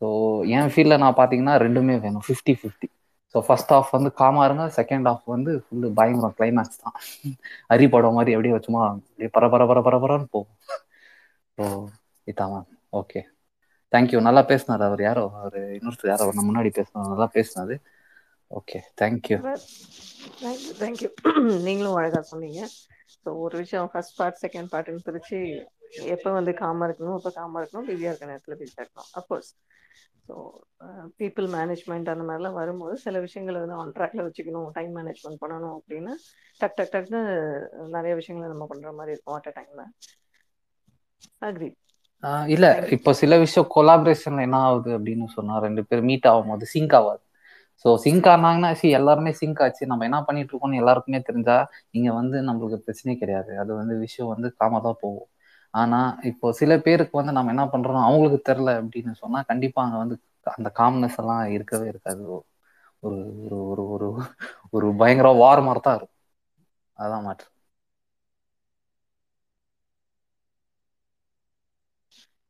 [0.02, 0.08] ஸோ
[0.56, 2.26] என் ஃபீல்டில் நான் பார்த்தீங்கன்னா ரெண்டுமே வேணும்.
[2.28, 2.88] Fifty fifty
[3.36, 6.96] so first half வந்து காமாக இருங்க செகண்ட் ஆஃப் வந்து ஃபுல்லு பயங்கரம் கிளைமேக்ஸ் தான்.
[7.74, 10.58] அரி படம் மாதிரி அப்படியே வச்சுமா அப்படியே பரபர பர பரபரன்னு போகும்.
[11.62, 11.64] ஓ
[12.28, 12.56] இதான்
[13.00, 13.22] ஓகே.
[13.94, 15.24] தேங்க்யூ நல்லா பேசினார் அவர் யாரோ?
[15.40, 16.28] அவர் இன்னொருத்தர் யாரோ?
[16.38, 17.76] நம்ம முன்னாடி பேசினார் நல்லா பேசினாரு.
[18.52, 19.38] ஓகே தேங்க்யூ
[20.44, 21.10] தேங்க்யூ தேங்க்யூ
[21.68, 22.62] நீங்களும் அழகாக சொன்னீங்க.
[23.24, 25.40] ஸோ ஒரு விஷயம் ஃபர்ஸ்ட் பார்ட் செகண்ட் பார்ட்னு பிரித்து
[26.16, 29.10] எப்போ வந்து காமாக இருக்கணும் எப்போ காமாக இருக்கணும் பிஸியாக இருக்க நேரத்தில் பிஸியாக இருக்கணும்.
[29.20, 29.52] அஃப்கோர்ஸ்
[30.28, 30.34] ஸோ
[31.22, 36.14] பீப்புள் மேனேஜ்மெண்ட் அந்த மாதிரிலாம் வரும்போது சில விஷயங்களை வந்து ஆன் ட்ராக்ல வச்சுக்கணும் டைம் மேனேஜ்மெண்ட் பண்ணணும் அப்படின்னா
[36.62, 37.22] டக் டக் டக்னு
[37.98, 39.86] நிறைய விஷயங்களை நம்ம பண்ணுற மாதிரி இருக்கும் அட் அ டைமில்
[41.42, 41.70] அக்ரி
[42.54, 47.24] இல்ல இப்போ சில விஷயம் கொலாபரேஷன்ல என்ன ஆகுது அப்படின்னு சொன்னா ரெண்டு பேர் மீட் ஆகும்போது சிங்க் ஆகாது
[47.86, 49.84] ஸோ சிங்க் ஆனாங்கன்னா சி எல்லாருமே சிங்க் ஆச்சு.
[49.92, 51.56] நம்ம என்ன பண்ணிட்டு இருக்கோம்னு எல்லாருக்குமே தெரிஞ்சா
[51.94, 53.52] இங்க வந்து நம்மளுக்கு பிரச்சனையே கிடையாது.
[53.62, 55.30] அது வந்து விஷயம் வந்து காம தான் போகும்.
[55.74, 60.16] ஆனா இப்போ சில பேருக்கு வந்து நம்ம என்ன பண்றோம் அவங்களுக்கு தெரில அப்படின்னு சொன்னா கண்டிப்பா அங்க வந்து
[60.58, 62.24] அந்த காம்னஸ் எல்லாம் இருக்கவே இருக்காது.
[63.04, 64.08] ஒரு ஒரு ஒரு ஒரு
[64.74, 66.18] ஒரு பயங்கர வார் மாதிரி தான் இருக்கும்.
[67.00, 67.48] அதான் மாற்று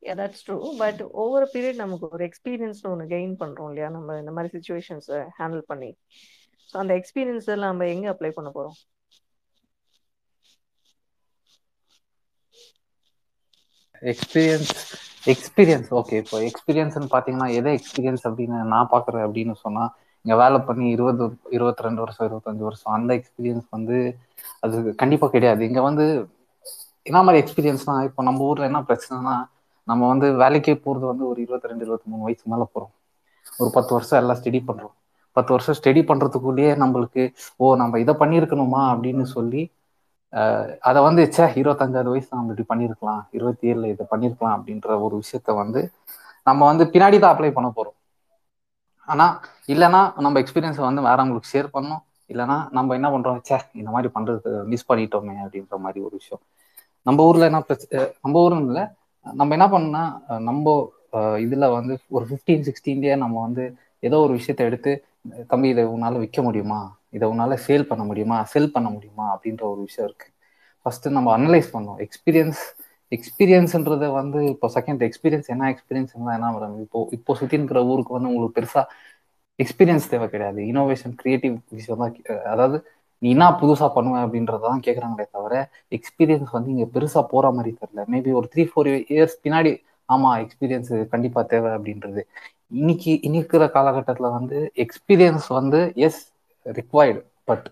[0.02, 3.88] yeah that's true but over period நமக்கு ஒரு எக்ஸ்பீரியன்ஸ்னு ஒன்று கெயின் பண்ணுறோம் இல்லையா?
[3.96, 5.90] நம்ம இந்த மாதிரி சுச்சுவேஷன்ஸை ஹேண்டில் பண்ணி.
[6.70, 8.78] ஸோ அந்த எக்ஸ்பீரியன்ஸ் எல்லாம் நம்ம எங்கே அப்ளை பண்ண போகிறோம்
[14.12, 14.72] எக்ஸ்பீரியன்ஸ்
[15.32, 19.90] எக்ஸ்பீரியன்ஸ் ஓகே இப்போ எக்ஸ்பீரியன்ஸ்னு பார்த்தீங்கன்னா எதை எக்ஸ்பீரியன்ஸ் அப்படின்னு நான் பார்க்குறேன் அப்படின்னு சொன்னால்
[20.24, 21.24] இங்கே வேலை பண்ணி இருபது
[21.56, 23.96] இருபத்தி ரெண்டு வருஷம் இருபத்தஞ்சு வருஷம் அந்த எக்ஸ்பீரியன்ஸ் வந்து
[24.64, 25.62] அது கண்டிப்பாக கிடையாது.
[25.68, 26.04] இங்கே வந்து
[27.08, 29.34] என்ன மாதிரி எக்ஸ்பீரியன்ஸ்னா இப்போ நம்ம ஊரில் என்ன பிரச்சனைனா
[29.88, 32.92] நம்ம வந்து வேலைக்கே போகிறது வந்து ஒரு இருபத்தி ரெண்டு இருபத்தி மூணு வயசு மேலே போகிறோம்
[33.60, 34.94] ஒரு பத்து வருஷம் எல்லாம் ஸ்டடி பண்ணுறோம்
[35.36, 37.22] பத்து வருஷம் ஸ்டடி பண்ணுறதுக்குள்ளேயே நம்மளுக்கு
[37.62, 39.62] ஓ நம்ம இதை பண்ணியிருக்கணுமா அப்படின்னு சொல்லி
[40.88, 43.22] அதை வந்து சே இருபத்தஞ்சாவது வயசு நம்ம இப்படி பண்ணியிருக்கலாம்.
[43.36, 45.80] இருபத்தி ஏழில் இதை பண்ணியிருக்கலாம் அப்படின்ற ஒரு விஷயத்த வந்து
[46.48, 47.96] நம்ம வந்து பின்னாடி தான் அப்ளை பண்ண போகிறோம்
[49.08, 49.34] ஆனால்
[49.72, 54.50] இல்லைன்னா நம்ம எக்ஸ்பீரியன்ஸை வந்து வேறவங்களுக்கு ஷேர் பண்ணோம் இல்லைன்னா நம்ம என்ன பண்ணுறோம் சே இந்த மாதிரி பண்ணுறது
[54.72, 56.42] மிஸ் பண்ணிட்டோமே அப்படின்ற மாதிரி ஒரு விஷயம்.
[57.06, 58.84] நம்ம ஊரில் என்ன பிரச்சனை நம்ம ஊர்னு இல்லை
[59.26, 60.02] நம்ம என்ன பண்ணா
[60.48, 60.74] நம்ம
[61.44, 63.64] இதுல வந்து ஒரு ஃபிஃப்டீன் சிக்ஸ்டீன்லயே நம்ம வந்து
[64.02, 64.92] ஏதோ ஒரு விஷயத்த எடுத்து
[65.50, 66.78] தம்பி இதை உன்னால விற்க முடியுமா?
[67.16, 68.38] இதை உன்னால சேல் பண்ண முடியுமா?
[68.52, 69.26] செல் பண்ண முடியுமா?
[69.34, 70.28] அப்படின்ற ஒரு விஷயம் இருக்கு.
[70.86, 72.62] ஃபர்ஸ்ட் நம்ம அனலைஸ் பண்ணோம் எக்ஸ்பீரியன்ஸ்
[73.12, 78.30] எக்ஸ்பீரியன்ஸ்ன்றத வந்து இப்போ செகண்ட் எக்ஸ்பீரியன்ஸ் என்ன எக்ஸ்பீரியன்ஸ் என்ன மேடம் இப்போ இப்போ சுற்றி இருக்கிற ஊருக்கு வந்து
[78.30, 78.82] உங்களுக்கு பெருசா
[79.58, 80.60] எக்ஸ்பீரியன்ஸ் தேவை கிடையாது.
[80.72, 82.14] இனோவேஷன் கிரியேட்டிவ் விஷயம் தான்
[82.54, 82.78] அதாவது
[83.22, 85.54] நீ என்ன புதுசா பண்ணுவேன் அப்படின்றதான் கேட்குறாங்களே தவிர
[85.92, 88.02] எக்ஸ்பீரியன்ஸ் வந்து இங்க பெருசா போற மாதிரி தெரியல.
[88.12, 89.72] மேபி ஒரு த்ரீ ஃபோர் இயர்ஸ் பின்னாடி
[90.08, 92.22] ஆமா எக்ஸ்பீரியன்ஸ் கண்டிப்பா தேவை அப்படின்றது.
[92.72, 96.20] இன்னைக்கு இருக்கிற காலகட்டத்துல வந்து எக்ஸ்பீரியன்ஸ் வந்து எஸ்
[96.66, 97.66] ரிக்வயர்டு பட்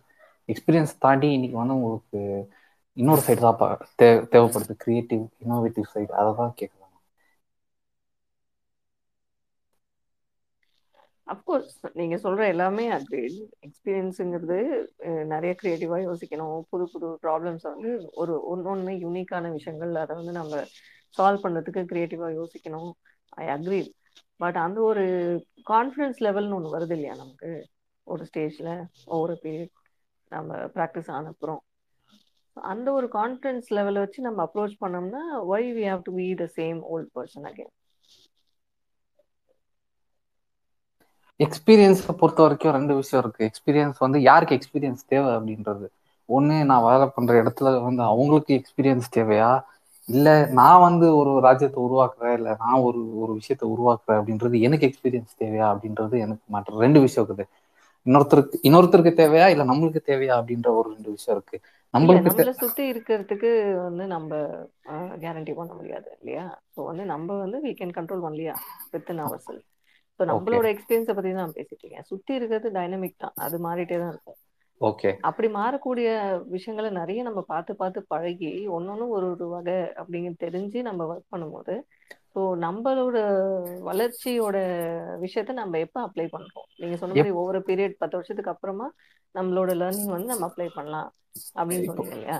[0.49, 2.21] எக்ஸ்பீரியன்ஸ் தாண்டி இன்னைக்கு வந்து உங்களுக்கு
[2.97, 3.59] இன்னொரு சைடு தான்
[4.33, 4.75] தேவைப்படுது.
[4.85, 6.80] கிரியேட்டிவ் இன்னோவேட்டிவ் சைடு அதை தான் கேட்குறாங்க
[11.31, 13.19] அப்கோர்ஸ் நீங்க சொல்ற எல்லாமே அது
[13.67, 14.59] எக்ஸ்பீரியன்ஸுங்கிறது
[15.33, 16.57] நிறைய கிரியேட்டிவா யோசிக்கணும்.
[16.71, 17.91] புது புது ப்ராப்ளம்ஸ் வந்து
[18.21, 20.55] ஒரு ஒன்னொன்னு யூனிக்கான விஷயங்கள் அதை வந்து நம்ம
[21.15, 22.91] சால்வ் பண்ணதுக்கு கிரியேட்டிவா யோசிக்கணும்.
[23.39, 23.81] ஐ அக்ரி
[24.41, 25.05] பட் அந்த ஒரு
[25.71, 27.51] கான்ஃபிடன்ஸ் லெவல்னு ஒன்று வருது இல்லையா நமக்கு?
[28.07, 28.71] ஒரு ஸ்டேஜில்
[29.07, 29.75] ஒவ்வொரு பீரியட்
[30.33, 31.63] நம்ம ப்ராக்டிஸ் ஆனப்புறம்.
[32.57, 36.81] அந்த ஒரு கான்ஃபிடன்ஸ் லெவலை வச்சு நம்ம அப்ரோச் பண்ணோம்னா why we have to be the same
[36.91, 37.73] old person again
[41.41, 43.49] எக்ஸ்பீரியன்ஸை பொறுத்த வரைக்கும் ரெண்டு விஷயம் இருக்கு.
[43.49, 45.87] எக்ஸ்பீரியன்ஸ் வந்து யாருக்கு எக்ஸ்பீரியன்ஸ் தேவை அப்படின்றது.
[46.29, 49.51] ஒன்று நான் வேலை பண்ற இடத்துல வந்து அவங்களுக்கு எக்ஸ்பீரியன்ஸ் தேவையா?
[50.09, 55.35] இல்லை நான் வந்து ஒரு ராஜ்யத்தை உருவாக்குறேன் இல்லை நான் ஒரு ஒரு விஷயத்த உருவாக்குறேன் அப்படின்றது எனக்கு எக்ஸ்பீரியன்ஸ்
[55.43, 55.67] தேவையா?
[55.73, 57.47] அப்படின்றது எனக்கு மாற்றம் ரெண்டு விஷயம் இருக்குது.
[58.07, 59.47] இன்னொருத்தருக்கு இன்னொருத்தருக்கு தேவையா?
[59.49, 60.35] இல்லை நம்மளுக்கு தேவையா?
[60.41, 61.59] அப்படின்ற ஒரு ரெண்டு விஷயம் இருக்கு.
[61.95, 63.51] நம்மளுக்கு நம்மள சுத்தி இருக்கிறதுக்கு
[63.87, 64.33] வந்து நம்ம
[65.23, 66.47] கேரண்டி பண்ண முடியாது இல்லையா?
[66.77, 68.55] ஸோ வந்து நம்ம வந்து வி கேன் கண்ட்ரோல் பண்ணலையா
[68.93, 69.67] வித் அவர் செல்ஃப்
[70.21, 72.07] ஸோ நம்மளோட எக்ஸ்பீரியன்ஸை பத்தி தான் பேசிட்டு இருக்கேன்.
[72.09, 73.35] சுத்தி இருக்கிறது டைனமிக் தான்.
[73.45, 74.39] அது மாறிட்டே தான் இருக்கும்
[74.81, 76.09] ஓகே அப்படி மாறக்கூடிய
[76.53, 81.75] விஷயங்களை நிறைய நம்ம பார்த்து பார்த்து பழகி ஒன்னொன்னு ஒரு ஒரு வகை அப்படிங்க தெரிஞ்சு நம்ம ஒர்க் பண்ணும்போது
[82.35, 83.19] ஸோ நம்மளோட
[83.89, 84.57] வளர்ச்சியோட
[85.25, 86.69] விஷயத்த நம்ம எப்போ அப்ளை பண்றோம்?
[86.81, 88.87] நீங்க சொன்ன மாதிரி ஒவ்வொரு பீரியட் பத்து வருஷத்துக்கு அப்புறமா
[89.35, 91.09] நம்மளோட லேர்னிங் வந்து நம்ம அப்ளை பண்ணலாம்
[91.57, 92.39] அப்படின்னு சொன்னீங்க இல்லையா?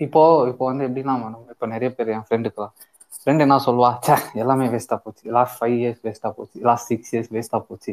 [0.00, 2.74] இப்போ இப்போ வந்து எப்படின்னா மேடம் இப்போ நிறைய பேர் என் ஃப்ரெண்டுக்குலாம்
[3.20, 3.90] ஃப்ரெண்ட் என்ன சொல்லுவா?
[4.00, 5.24] சே எல்லாமே வேஸ்டா போச்சு.
[5.36, 6.56] லாஸ்ட் ஃபைவ் இயர்ஸ் வேஸ்டா போச்சு.
[6.68, 7.92] லாஸ்ட் சிக்ஸ் இயர்ஸ் வேஸ்டா போச்சு.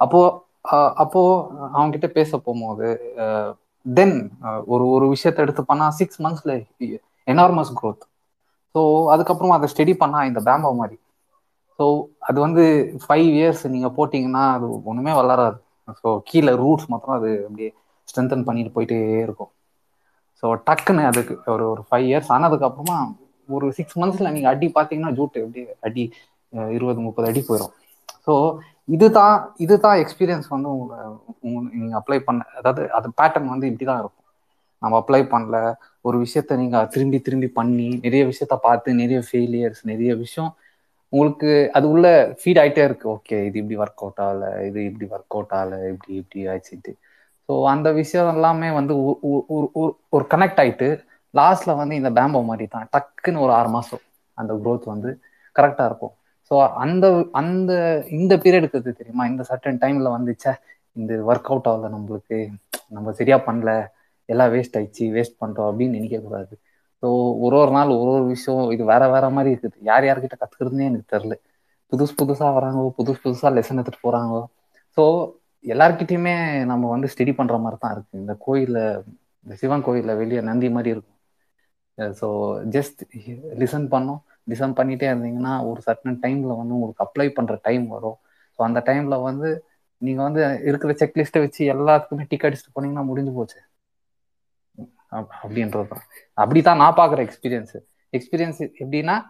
[0.00, 0.20] அப்போ
[1.02, 1.20] அப்போ
[1.74, 2.88] அவங்க கிட்ட பேச போகும்போது
[3.86, 4.16] தென்
[4.66, 6.54] ஒரு ஒரு விஷயத்த எடுத்து பண்ணா சிக்ஸ் மந்த்ஸ்ல
[7.28, 8.04] எனார்மஸ் க்ரோத்
[8.74, 8.80] ஸோ
[9.14, 10.96] அதுக்கப்புறமா அதை ஸ்டடி பண்ணா இந்த பேம்போ மாதிரி.
[11.78, 11.84] ஸோ
[12.28, 12.64] அது வந்து
[13.04, 15.58] ஃபைவ் இயர்ஸ் நீங்கள் போட்டீங்கன்னா அது ஒன்றுமே வளராது.
[16.00, 17.70] ஸோ கீழே ரூட்ஸ் மாத்திரம் அது அப்படியே
[18.08, 19.52] ஸ்ட்ரென்தன் பண்ணிட்டு போயிட்டே இருக்கும்.
[20.42, 22.98] ஸோ டக்குன்னு அதுக்கு ஒரு ஒரு ஃபைவ் இயர்ஸ் ஆனதுக்கப்புறமா
[23.48, 26.04] ஒரு சிக்ஸ் மந்த்ஸில் நீங்கள் அடி பார்த்தீங்கன்னா ஜூட்டு எப்படி அடி
[26.70, 27.72] இருபது முப்பது அடி போயிடும்
[28.26, 28.34] ஸோ
[28.84, 30.98] இதுதான் இதுதான் எக்ஸ்பீரியன்ஸ் வந்து உங்களை
[31.74, 34.14] நீங்கள் அப்ளை பண்ண அதாவது அது பேட்டர்ன் வந்து இப்படி தான் இருக்கும்.
[34.82, 35.56] நம்ம அப்ளை பண்ணல
[36.00, 40.50] ஒரு விஷயத்த நீங்கள் திரும்பி திரும்பி பண்ணி நிறைய விஷயத்த பார்த்து நிறைய ஃபெயிலியர்ஸ் நிறைய விஷயம்
[41.12, 42.06] உங்களுக்கு அது உள்ள
[42.40, 43.08] ஃபீட் ஆகிட்டே இருக்கு.
[43.08, 46.92] ஓகே இது இப்படி ஒர்க் அவுட் ஆகல இது இப்படி ஒர்க் அவுட் ஆகல இப்படி இப்படி ஆச்சுட்டு
[47.48, 50.88] ஸோ அந்த விஷயம் எல்லாமே வந்து ஒரு- ஒரு கனெக்ட் ஆயிட்டு
[51.34, 54.02] லாஸ்ட்ல வந்து இந்த பேம்போ மாதிரி தான் டக்குன்னு ஒரு ஆறு மாசம்
[54.38, 55.10] அந்த குரோத் வந்து
[55.56, 56.14] கரெக்டா இருக்கும்.
[56.50, 57.06] ஸோ அந்த
[57.40, 57.72] அந்த
[58.18, 59.24] இந்த பீரியட் இருக்குது தெரியுமா?
[59.32, 60.52] இந்த சர்டன் டைம்ல வந்துச்சே
[60.96, 62.38] இந்த ஒர்க் அவுட் ஆகல நம்மளுக்கு.
[62.96, 63.72] நம்ம சரியா பண்ணல.
[64.28, 66.54] எல்லாம் வேஸ்ட் ஆயிடுச்சு வேஸ்ட் பண்ணிட்டோம் அப்படின்னு நினைக்க கூடாது.
[67.02, 67.08] ஸோ
[67.46, 69.76] ஒரு ஒரு நாள் ஒரு ஒரு விஷயம் இது வேற வேற மாதிரி இருக்குது.
[69.90, 71.34] யார் யார்கிட்ட கத்துக்கிறதுனே எனக்கு தெரில
[71.92, 74.34] புதுசு புதுசா வராங்க புதுசு புதுசா லெசன் எடுத்துட்டு போறாங்க.
[74.96, 75.04] ஸோ
[75.64, 76.34] எல்லார்கிட்டயுமே
[76.70, 78.14] நம்ம வந்து ஸ்டடி பண்ற மாதிரி தான் இருக்கு.
[78.22, 78.82] இந்த கோயிலில்
[79.46, 81.17] இந்த சிவன் கோயிலில் வெளியே நந்தி மாதிரி இருக்கும்.
[81.98, 82.26] ஸோ
[82.70, 83.00] ஜஸ்ட்
[83.58, 88.18] லிசன் பண்ணோம் லிசன் பண்ணிட்டே இருந்தீங்கன்னா ஒரு சர்டன் டைம்ல வந்து உங்களுக்கு அப்ளை பண்ற டைம் வரும்.
[88.50, 89.64] ஸோ அந்த டைம்ல வந்து
[89.98, 93.60] நீங்க வந்து இருக்கிற செக்லிஸ்ட்டை வச்சு எல்லாத்துக்குமே டிக் அடிச்சுட்டு போனீங்கன்னா முடிஞ்சு போச்சு.
[95.10, 97.76] அப்- அப்படின்றது தான் அப்படித்தான் நான் பார்க்குற எக்ஸ்பீரியன்ஸ்
[98.12, 99.24] எக்ஸ்பீரியன்ஸ் எப்படின்னா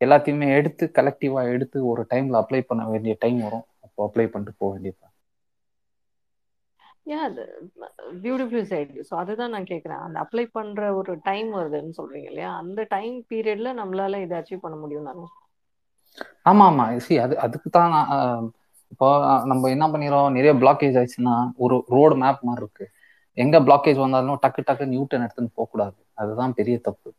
[0.00, 3.64] எல்லாத்தையுமே எடுத்து கலெக்டிவா எடுத்து ஒரு டைம்ல அப்ளை பண்ண வேண்டிய டைம் வரும்.
[3.80, 5.11] அப்போ அப்ளை பண்ணிட்டு போக வேண்டியது
[7.06, 7.42] யா அது
[8.22, 12.50] பியூட்டிஃபுல் சைடு ஸோ அதுதான் நான் கேட்குறேன் அந்த அப்ளை பண்ணுற ஒரு டைம் வருதுன்னு சொல்றீங்க இல்லையா?
[12.62, 15.26] அந்த டைம் பீரியட்ல நம்மளால இதை அச்சீவ் பண்ண முடியும் தானே
[16.46, 16.84] ஆமா ஆமா.
[17.04, 18.10] சி அது அதுக்கு தான் நான்,
[18.92, 19.08] இப்போ
[19.50, 21.34] நம்ம என்ன பண்ணிடுறோம் நிறைய பிளாக்கேஜ் ஆயிடுச்சுன்னா
[21.64, 22.86] ஒரு ரோடு மேப் மாதிரி இருக்கு.
[23.38, 25.98] எங்க பிளாக்கேஜ் வந்தாலும் டக்கு டக்கு நியூட்டன் எடுத்துன்னு போகக்கூடாது.
[26.14, 27.10] அதுதான் பெரிய தப்பு.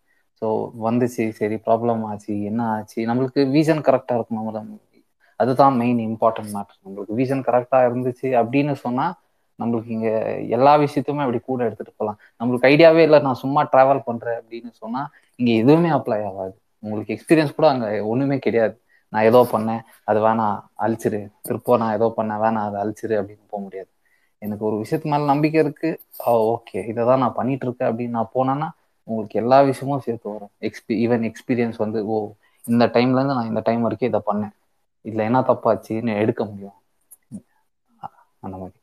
[0.42, 0.48] ஸோ
[0.86, 3.00] வந்துச்சு சரி ப்ராப்ளம் ஆச்சு என்ன ஆச்சு?
[3.10, 4.80] நம்மளுக்கு விஷன் கரெக்டாக இருக்கணும்
[5.40, 9.14] அதுதான் மெயின் இம்பார்ட்டன்ட் மேட்டர் நம்மளுக்கு விஷன் கரெக்டாக இருந்துச்சு அப்படின்னு சொன்னால்
[9.60, 10.10] நம்மளுக்கு இங்க
[10.58, 15.02] எல்லா விஷயத்தையுமே அப்படி கூட எடுத்துட்டு போகலாம் நம்மளுக்கு ஐடியாவே இல்லை நான் சும்மா டிராவல் பண்றேன் அப்படின்னு சொன்னா
[15.40, 16.54] இங்க எதுவுமே அப்ளை ஆகாது.
[16.84, 18.76] உங்களுக்கு எக்ஸ்பீரியன்ஸ் கூட அங்க ஒண்ணுமே கிடையாது.
[19.14, 21.20] நான் ஏதோ பண்ணேன் அது வேணாம் அழிச்சிரு.
[21.48, 23.90] திருப்போ நான் ஏதோ பண்ணேன் வேணாம் அதை அழிச்சிரு அப்படின்னு போக முடியாது.
[24.42, 25.90] எனக்கு ஒரு விஷயத்து மேல நம்பிக்கை இருக்கு.
[26.54, 28.70] ஓகே இதை தான் நான் பண்ணிட்டு இருக்கேன் அப்படின்னு நான் போனேன்னா
[29.08, 30.52] உங்களுக்கு எல்லா விஷயமும் சேர்த்து வரும்.
[30.68, 32.18] எக்ஸ்பி ஈவன் எக்ஸ்பீரியன்ஸ் வந்து ஓ
[32.66, 34.54] இந்த டைம்ல இருந்து நான் இந்த டைம் வரைக்கும் இதை பண்ணேன்.
[35.06, 36.78] இதுல என்ன தப்பாச்சுன்னு எடுக்க முடியும்.
[38.46, 38.78] அந்த மாதிரி.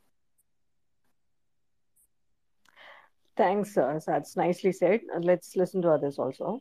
[3.43, 5.01] Thanks that's nicely said.
[5.21, 6.57] Let's listen to others also.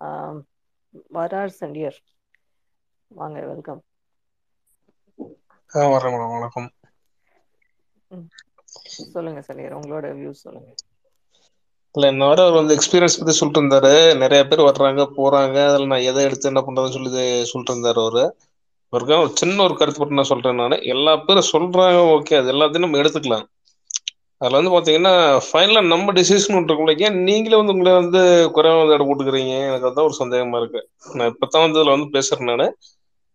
[0.00, 0.46] Um,
[1.14, 1.98] வரார் சண்டியர்
[3.06, 3.82] வாங்க வெல்கம்
[5.74, 6.32] மேடம்.
[6.32, 6.70] வணக்கம்.
[8.82, 10.74] சொல்லுங்க சண்டியர் உங்களோட வியூஸ் சொல்லுங்க.
[11.92, 15.68] இல்ல இந்த வாரம் அவர் வந்து எக்ஸ்பீரியன்ஸ் பத்தி சொல்லிட்டு இருந்தாரு நிறைய பேர் வர்றாங்க போறாங்க.
[15.68, 18.36] அதுல நான் எதை எடுத்து என்ன பண்றதுன்னு சொல்லி சொல்லிட்டு இருந்தாரு அவரு.
[18.90, 20.82] ஒரு சின்ன ஒரு கருத்து மட்டும் நான் சொல்றேன் நான்.
[20.82, 23.46] எல்லா பேரும் சொல்றாங்க ஓகே அது எல்லாத்தையும் நம்ம எடுத்துக்கலாம்.
[24.40, 25.12] அதுல வந்து பாத்தீங்கன்னா
[25.46, 26.94] ஃபைனலா நம்ம டிசிஷன் ஒன்று இருக்கும்ல.
[27.00, 28.20] ஏன் நீங்களே வந்து உங்களை வந்து
[28.56, 30.80] குறைவா வந்து இடம் போட்டுக்கிறீங்க எனக்கு அதான் ஒரு சந்தேகமா இருக்கு.
[31.14, 32.66] நான் இப்பதான் வந்து இதுல வந்து பேசுறேன் நானு.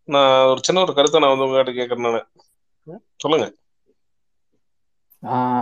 [0.08, 2.22] நான் ஒரு சின்ன ஒரு கருத்தை நான் வந்து உங்ககிட்ட கேட்கறேன் நானு.
[3.20, 3.48] சொல்லுங்க.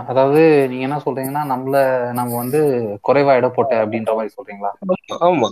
[0.08, 1.76] அதாவது நீங்க என்ன சொல்றீங்கன்னா நம்மள
[2.12, 2.60] நம்ம வந்து
[3.04, 4.72] குறைவா எடை போட்ட அப்படின்ற மாதிரி சொல்றீங்களா?
[5.26, 5.48] ஆமா.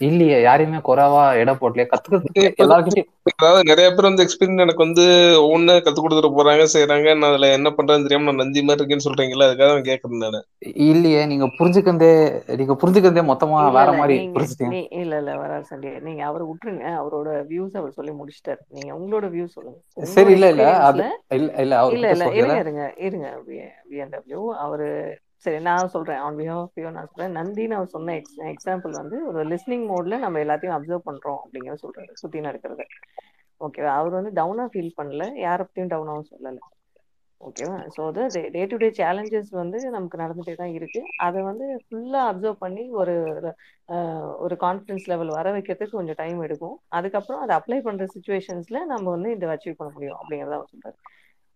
[0.00, 1.84] இல்லையே யாரையுமே குறைவா எடை போடலையே.
[1.90, 3.02] கத்துக்கிறதுக்கு அதாவது
[3.70, 5.04] நிறைய பேர் வந்து எக்ஸ்பீரியன்ஸ் எனக்கு வந்து
[5.42, 9.48] ஒவ்வொன்னு கத்து கொடுத்துட்டு போறாங்க செய்யறாங்க நான் அதுல என்ன பண்றேன்னு தெரியாம நான் நந்தி மாதிரி இருக்கேன்னு சொல்றீங்களா
[9.48, 10.40] அதுக்காக நான் கேட்கறேன் நானு.
[10.86, 12.10] இல்லையே நீங்க புரிஞ்சுக்கிறதே
[12.60, 14.78] நீங்க புரிஞ்சுக்கிறதே மொத்தமா வேற மாதிரி புரிஞ்சுட்டீங்க.
[15.00, 18.62] இல்ல இல்ல வரார் சண்டியர் நீங்க அவரை விட்டுருங்க அவரோட வியூஸ் அவர் சொல்லி முடிச்சிட்டாரு.
[18.70, 19.78] நீங்க உங்களோட வியூ சொல்லுங்க.
[20.14, 21.02] சரி இல்ல இல்ல அது
[21.36, 22.26] இல்ல இல்ல அவர் இல்ல இல்ல
[22.62, 23.28] இருங்க இருங்க
[23.88, 24.88] பிஎன்டபிள்யூ அவரு
[25.44, 26.20] சரி நான் சொல்றேன்.
[26.24, 30.42] ஆன் பிஹாஃப் யூ நான் சொல்றேன் நந்தின்னு அவர் சொன்ன எக்ஸ் எக்ஸாம்பிள் வந்து ஒரு லிஸ்னிங் மோட்ல நம்ம
[30.44, 32.84] எல்லாத்தையும் அப்சர்வ் பண்றோம் அப்படிங்கிற சொல்றாரு சுத்தி நடக்கிறத.
[33.60, 35.26] ஓகேவா அவர் வந்து டவுனா ஃபீல் பண்ணல.
[35.40, 36.58] யாரை பத்தியும் டவுனாவும் சொல்லல.
[37.40, 41.00] ஓகேவா ஸோ அது டே டு டே சேலஞ்சஸ் வந்து நமக்கு நடந்துட்டே தான் இருக்கு.
[41.26, 43.14] அதை வந்து ஃபுல்லா அப்சர்வ் பண்ணி ஒரு
[44.44, 46.76] ஒரு கான்ஃபிடன்ஸ் லெவல் வர வைக்கிறதுக்கு கொஞ்சம் டைம் எடுக்கும்.
[46.96, 50.98] அதுக்கப்புறம் அதை அப்ளை பண்ற சுச்சுவேஷன்ஸ்ல நம்ம வந்து இதை அச்சீவ் பண்ண முடியும் அப்படிங்கறத அவர் சொல்றாரு.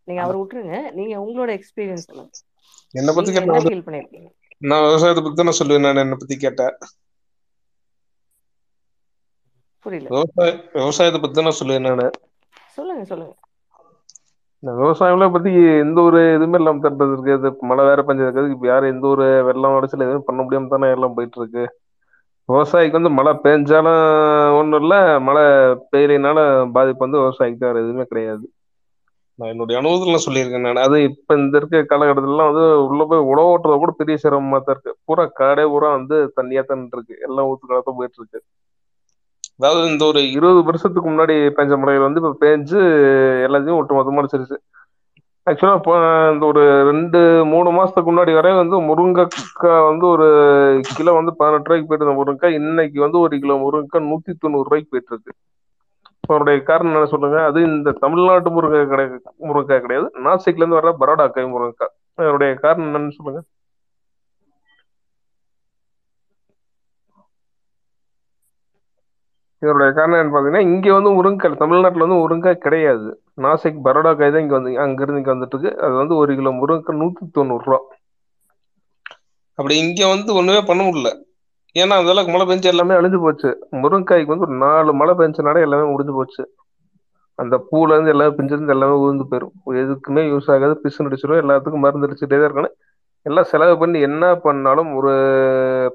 [0.08, 0.76] நீங்க அவர் விட்டுருங்க.
[0.98, 2.32] நீங்க உங்களோட எக்ஸ்பீரியன்ஸ் சொல்லுங்க.
[2.94, 3.32] என்னை பத்தி
[4.68, 5.84] நான் விவசாயத்தை பத்தி தான் சொல்லுவேன்.
[5.86, 6.74] நான் என்னை பத்தி கேட்டேன்
[10.14, 12.06] விவசாய விவசாயத்தை பத்தி தான் சொல்லுவேன் நானு.
[12.76, 13.34] சொல்லுங்க சொல்லுங்க.
[14.62, 15.50] இந்த விவசாயம்லாம் பத்தி
[15.82, 17.36] எந்த ஒரு இதுவுமே இல்லாம தட்டுறது இருக்கு.
[17.38, 21.14] இது மழை வேற பெஞ்சிருக்குது இப்ப யாரும் எந்த ஒரு வெள்ளம் உடச்சல் எதுவும் பண்ண முடியாம தானே எல்லாம்
[21.18, 21.64] போயிட்டு இருக்கு.
[22.48, 24.02] விவசாயிக்கு வந்து மழை பெஞ்சாலும்
[24.60, 24.94] ஒண்ணும் இல்ல.
[25.28, 25.44] மழை
[25.92, 26.38] பெய்யலைனால
[26.76, 28.44] பாதிப்பு வந்து விவசாயிக்கு வேற எதுவுமே கிடையாது.
[29.38, 30.80] நான் என்னுடைய அனுபவத்துல சொல்லியிருக்கேன் நான்.
[30.86, 34.92] அது இப்ப இந்த இருக்க காலகட்டத்திலலாம் வந்து உள்ள போய் உழவு ஓட்டுறத கூட பெரிய சிரமமா தான் இருக்கு.
[35.06, 37.14] பூரா காடே பூரா வந்து தண்ணியா தான் இருக்கு.
[37.26, 38.40] எல்லாம் ஊத்து காலத்தான் போயிட்டு இருக்கு.
[39.60, 42.80] அதாவது இந்த ஒரு இருபது வருஷத்துக்கு முன்னாடி பெஞ்ச மழைகள் வந்து இப்போ பேஞ்சு
[43.46, 44.58] எல்லாத்தையும் ஒட்டு மொத்தமா அடிச்சிருச்சு
[45.46, 45.94] ஆக்சுவலாக இப்போ
[46.32, 47.20] இந்த ஒரு ரெண்டு
[47.52, 50.26] மூணு மாசத்துக்கு முன்னாடி வரை வந்து முருங்கைக்காய் வந்து ஒரு
[50.96, 54.92] கிலோ வந்து பதினெட்டு ரூபாய்க்கு போயிட்டு இருந்த முருங்கைக்காய் இன்னைக்கு வந்து ஒரு கிலோ முருங்கைக்காய் நூத்தி தொண்ணூறு ரூபாய்க்கு
[54.92, 55.32] போயிட்டு இருக்கு.
[56.32, 57.38] அவருடைய காரணம் என்ன சொல்லுங்க?
[57.50, 59.16] அது இந்த தமிழ்நாட்டு முருங்கை கிடையாது
[59.48, 60.08] முருங்கைக்காய் கிடையாது.
[60.26, 63.40] நாசிக்ல இருந்து வர்ற பரோடா காய் முருங்கைக்காய் அவருடைய காரணம் என்னன்னு சொல்லுங்க.
[69.62, 73.08] இதனுடைய காரணம் என்ன பார்த்தீங்கன்னா இங்கே வந்து முருங்கைக்காய் தமிழ்நாட்டில் வந்து முருங்கைக்காய் கிடையாது.
[73.44, 77.00] நாசிக் பரோடா காய் தான் இங்கே வந்து அங்கேருந்து இங்கே வந்துட்டு இருக்கு அது வந்து ஒரு கிலோ முருங்கைக்காய்
[77.02, 77.80] நூற்றி தொண்ணூறுரூவா
[79.58, 81.10] அப்படி இங்கே வந்து ஒன்றுமே பண்ண முடியல.
[81.76, 83.50] ஏன்னா அந்த அளவுக்கு மழை பெஞ்சு எல்லாமே அழிஞ்சு போச்சு.
[83.82, 86.42] முருங்கைக்காய்க்கு வந்து ஒரு நாலு மழை பெஞ்சனாலே எல்லாமே முடிஞ்சு போச்சு.
[87.38, 89.52] அந்த பூல இருந்து எல்லாமே பிஞ்சிருந்து எல்லாமே உழுந்து போயிடும்
[89.82, 90.74] எதுக்குமே யூஸ் ஆகாது.
[90.84, 92.74] பிசு அடிச்சிடும் எல்லாத்துக்கும் மருந்து அடிச்சுட்டே தான் இருக்கணும்.
[93.26, 95.12] எல்லாம் செலவு பண்ணி என்ன பண்ணாலும் ஒரு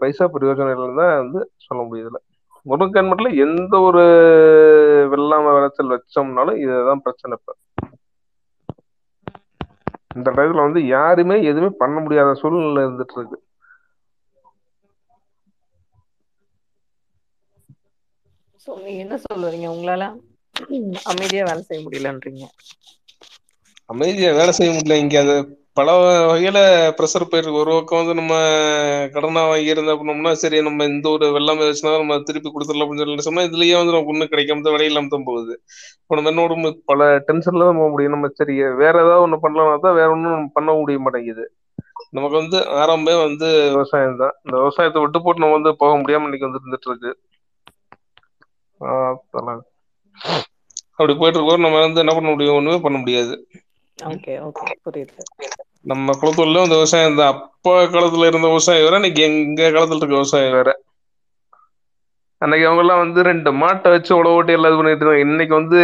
[0.01, 2.19] பைசா பிரயோஜனம் இல்லைன்னு தான் வந்து சொல்ல முடியுதுல
[2.65, 4.03] முருங்கன் மட்டும் எந்த ஒரு
[5.13, 7.51] வெள்ளாம விளைச்சல் வச்சோம்னாலும் இதுதான் பிரச்சனை இப்ப.
[10.15, 13.37] இந்த டயத்துல வந்து யாருமே எதுவுமே பண்ண முடியாத சூழ்நிலை இருந்துட்டு இருக்கு.
[18.63, 20.03] சோ நீங்க என்ன சொல்ல வரீங்க உங்களால
[21.11, 22.43] அமைதியா வேலை செய்ய முடியலன்றீங்க.
[23.89, 24.97] அமைதியா வேலை செய்ய முடியல.
[25.03, 25.35] இங்க அது
[25.77, 26.59] பல வகையில
[26.97, 27.61] ப்ரெஷர் போயிருக்கு.
[27.61, 28.33] ஒரு பக்கம் வந்து நம்ம
[29.15, 33.27] கடனா வாங்கி இருந்தா பண்ணோம்னா சரி நம்ம இந்த ஒரு வெள்ளாமை வச்சுனா நம்ம திருப்பி கொடுத்துடலாம் அப்படின்னு சொல்லி
[33.29, 35.55] சொன்னா இதுலயே வந்து நமக்கு ஒன்றும் கிடைக்காம தான் விலையில்லாம தான் போகுது.
[36.01, 36.43] இப்போ நம்ம என்ன
[36.91, 36.99] பல
[37.29, 38.15] டென்ஷன்ல தான் போக முடியும்.
[38.15, 41.45] நம்ம சரி வேற ஏதாவது ஒண்ணு பண்ணலாம்னா தான் வேற ஒன்றும் பண்ண முடிய மாட்டேங்குது.
[42.15, 44.35] நமக்கு வந்து ஆரம்பமே வந்து விவசாயம் தான்.
[44.45, 47.11] இந்த விவசாயத்தை விட்டு போட்டு நம்ம வந்து போக முடியாம இன்னைக்கு வந்து இருந்துட்டு இருக்கு.
[50.95, 52.57] அப்படி போயிட்டு இருக்கோம் நம்ம வந்து என்ன பண்ண முடியும்?
[52.57, 53.33] ஒண்ணுமே பண்ண முடியாது.
[53.97, 55.23] ஓகே ஓகே புரியுது.
[55.91, 60.57] நம்ம குளத்தூர்ல இந்த விவசாயம் தான் அப்ப காலத்துல இருந்த விவசாயம் வேற இன்னைக்கு எங்க காலத்துல இருக்க விவசாயம்
[60.57, 60.69] வேற?
[62.41, 65.25] அன்னைக்கு அவங்க எல்லாம் வந்து ரெண்டு மாட்டை வச்சு உழவு ஓட்டி எல்லாம் இது பண்ணிட்டு இருந்தாங்க.
[65.27, 65.79] இன்னைக்கு வந்து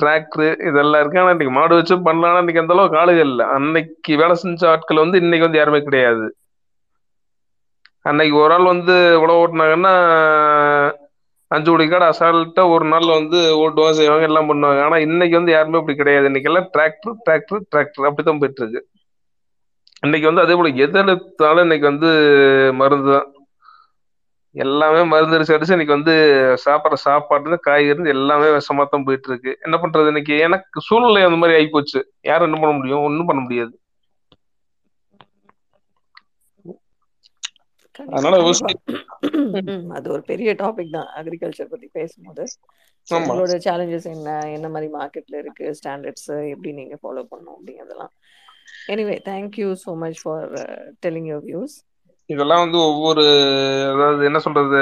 [0.00, 1.20] டிராக்டர் இதெல்லாம் இருக்கு.
[1.22, 3.46] ஆனா இன்னைக்கு மாடு வச்சு பண்ணலாம் இன்னைக்கு அந்த அளவுக்கு ஆளுகள் இல்லை.
[3.56, 6.26] அன்னைக்கு வேலை செஞ்ச ஆட்கள் வந்து இன்னைக்கு வந்து யாருமே கிடையாது.
[8.04, 9.94] அன்னைக்கு ஒரு ஆள் வந்து உழவு ஓட்டினாங்கன்னா
[11.50, 14.80] அஞ்சு கோடி காடு அசால்ட்டா ஒரு நாள் வந்து ஓட்டுவாங்க செய்வாங்க எல்லாம் பண்ணுவாங்க.
[14.82, 16.26] ஆனா இன்னைக்கு வந்து யாருமே அப்படி கிடையாது.
[16.26, 18.06] இன்னைக்கு எல்லாம் டிராக்டர் டிராக்டர் டிராக்டர்.
[18.08, 18.82] அப்படித்தான் போயிட்டு இருக்கு
[20.02, 20.98] இன்னைக்கு வந்து அதே போல எது
[21.66, 22.10] இன்னைக்கு வந்து
[22.82, 23.28] மருந்து தான்.
[24.54, 26.14] எல்லாமே மருந்து அடிச்சு அடிச்சு இன்னைக்கு வந்து
[26.64, 30.34] சாப்பிட்ற சாப்பாடு காய்கறி எல்லாமே விஷமா தான் போயிட்டு இருக்கு என்ன பண்றது இன்னைக்கு?
[30.46, 32.00] எனக்கு சூழ்நிலை அந்த மாதிரி ஆகி போச்சு.
[32.30, 33.04] யாரும் என்ன பண்ண முடியும்?
[33.08, 33.74] ஒன்றும் பண்ண முடியாது.
[38.08, 38.82] அதனால விவசாயம்
[39.96, 42.44] அது ஒரு பெரிய டாபிக் தான் அக்ரிகல்ச்சர் பத்தி பேசும்போது.
[43.08, 48.14] உங்களோட சேலஞ்சஸ் என்ன என்ன மாதிரி மார்க்கெட்ல இருக்கு ஸ்டாண்டர்ட்ஸ் எப்படி நீங்க ஃபாலோ பண்ணணும் அப்படிங்கிறதெல்லாம்.
[48.92, 50.46] Anyway thank you so much for
[51.02, 51.76] telling your views
[52.30, 53.24] இதெல்லாம் வந்து ஒவ்வொரு
[53.92, 54.80] அதாவது என்ன சொல்றது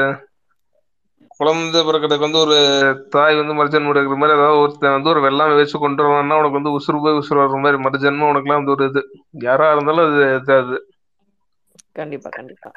[1.35, 2.57] குழந்தை பிறக்கிறதுக்கு வந்து ஒரு
[3.15, 6.75] தாய் வந்து மறுஜன்மம் எடுக்கிற மாதிரி அதாவது ஒருத்தன் வந்து ஒரு வெள்ளாமை வச்சு கொண்டு வரணும்னா உனக்கு வந்து
[6.77, 9.03] உசுறு போய் உசுறு வர்ற மாதிரி மறுஜன்மம் உனக்குலாம் வந்து ஒரு இது.
[9.45, 10.79] யாரா இருந்தாலும் அது இதாது
[11.97, 12.71] கண்டிப்பா கண்டிப்பா.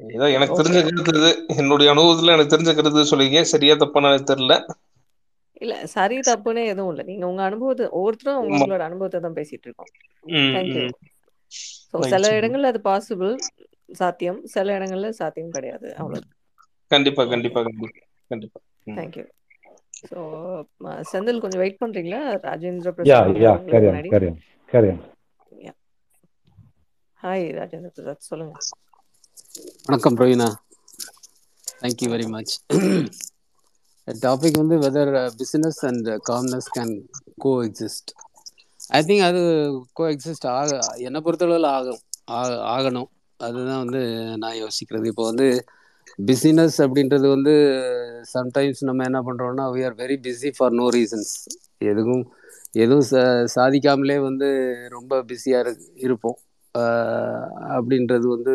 [0.00, 4.56] ஏதோ எனக்கு தெரிஞ்ச கருத்து என்னுடைய அனுபவத்துல எனக்கு தெரிஞ்ச கருத்து சொல்லிங்க சரியா தப்பான தெரியல.
[5.62, 7.04] இல்ல சரி தப்புன்னு எதுவும் இல்லை.
[7.10, 8.40] நீங்க உங்க அனுபவத்தை ஒவ்வொருத்தரும்.
[8.42, 9.90] உங்களோட அனுபவத்தை தான் பேசிட்டு இருக்கோம்.
[10.34, 10.84] ம், தேங்க்யூ.
[11.90, 12.02] ஸோ.
[12.12, 13.32] சில இடங்கள்ல அது பாசிபிள்
[14.00, 14.40] சாத்தியம்.
[14.54, 15.88] சில இடங்கள்ல சாத்தியம் கிடையாது.
[16.00, 16.24] அவ்வளவு
[16.90, 17.60] கண்டிப்பா கண்டிப்பா
[18.30, 18.58] கண்டிப்பா.
[18.98, 19.24] தேங்க்யூ
[20.10, 20.18] ஸோ
[21.12, 22.20] செந்தில் கொஞ்சம் வெயிட் பண்றீங்களா?
[22.48, 24.36] ராஜேந்திர பிரசாத் yeah, உங்களுக்கு carry on, முன்னாடி carry on,
[24.72, 25.00] carry on.
[27.22, 28.58] Hi Rajendra Prasad சொல்லுங்க.
[29.84, 30.54] வணக்கம் Praveena.
[31.80, 32.60] Thank you very much
[34.06, 37.02] topic வந்து whether business and calmness can
[37.64, 38.12] coexist
[38.88, 41.98] I think அது கோ எக்ஸிஸ்ட் ஆக என்னை பொறுத்தளவில் ஆகும்
[42.30, 43.08] ஆ- ஆகணும்.
[43.36, 43.98] அதுதான் வந்து
[44.36, 45.06] நான் யோசிக்கிறது.
[45.06, 45.64] இப்போ வந்து
[46.26, 47.50] பிஸினஸ் அப்படின்றது வந்து
[48.34, 51.46] சம்டைம்ஸ் நம்ம என்ன பண்ணுறோம்னா we are very busy for no reasons
[51.78, 52.32] எதுவும்
[52.72, 56.38] எதுவும் ச சாதிக்காமலே வந்து ரொம்ப பிஸியாக இருப்போம்.
[57.74, 58.54] அப்படின்றது வந்து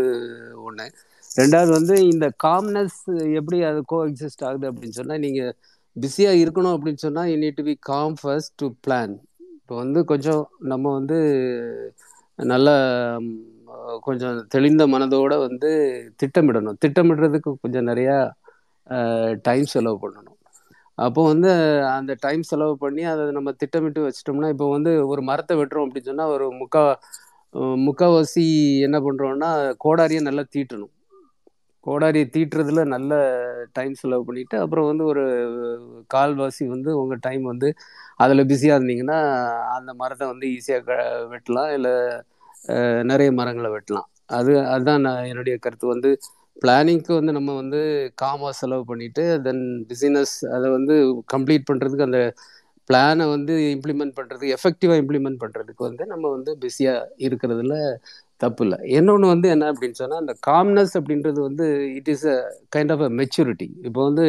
[0.65, 0.85] ஒன்று
[1.31, 2.99] ரெண்டாவது வந்து இந்த காம்னஸ்
[3.39, 5.53] எப்படி அது கோ எக்ஸிஸ்ட் ஆகுது அப்படின்னு சொன்னால் நீங்கள்
[5.95, 9.13] பிஸியாக இருக்கணும் அப்படின்னு சொன்னால் you need to be calm first to plan
[9.59, 11.17] இப்போ வந்து கொஞ்சம் நம்ம வந்து
[12.39, 12.69] நல்ல
[14.05, 15.69] கொஞ்சம் தெளிந்த மனதோட வந்து
[16.21, 16.77] திட்டமிடணும்.
[16.83, 18.17] திட்டமிடுறதுக்கு கொஞ்சம் நிறையா
[19.47, 20.37] டைம் செலவு பண்ணணும்.
[20.97, 21.51] அப்போ வந்து
[21.97, 26.33] அந்த டைம் செலவு பண்ணி அதை நம்ம திட்டமிட்டு வச்சிட்டோம்னா இப்போ வந்து ஒரு மரத்தை வெட்டுறோம் அப்படின்னு சொன்னால்
[26.35, 26.83] ஒரு முக்கா
[27.85, 28.43] முக்கால்வாசி
[28.87, 29.49] என்ன பண்ணுறோம்னா
[29.85, 30.93] கோடாரியை நல்லா தீட்டணும்.
[31.85, 33.13] கோடாரியை தீட்டுறதுல நல்ல
[33.77, 35.23] டைம் செலவு பண்ணிட்டு அப்புறம் வந்து ஒரு
[36.15, 37.69] கால்வாசி வந்து உங்கள் டைம் வந்து
[38.23, 39.19] அதில் பிஸியாக இருந்தீங்கன்னா
[39.77, 40.97] அந்த மரத்தை வந்து ஈஸியாக
[41.33, 41.71] வெட்டலாம்.
[41.77, 41.93] இல்லை
[43.11, 44.07] நிறைய மரங்களை வெட்டலாம்.
[44.37, 45.85] அது அதுதான் நான் என்னுடைய கருத்து.
[45.93, 46.09] வந்து
[46.63, 47.79] பிளானிங்க்கு வந்து நம்ம வந்து
[48.21, 50.95] காமாக செலவு பண்ணிவிட்டு தென் பிசினஸ் அதை வந்து
[51.33, 52.21] கம்ப்ளீட் பண்ணுறதுக்கு அந்த
[52.89, 57.75] பிளானை வந்து இம்ப்ளிமெண்ட் பண்ணுறதுக்கு எஃபெக்டிவாக இம்ப்ளிமெண்ட் பண்ணுறதுக்கு வந்து நம்ம வந்து பிஸியாக இருக்கிறதுல
[58.41, 61.65] தப்பு இல்லை இன்னொன்று வந்து என்ன அப்படின்னு சொன்னால் அந்த காம்னஸ் அப்படின்றது வந்து
[61.99, 62.37] it is a
[62.75, 64.25] kind of a maturity இப்போ வந்து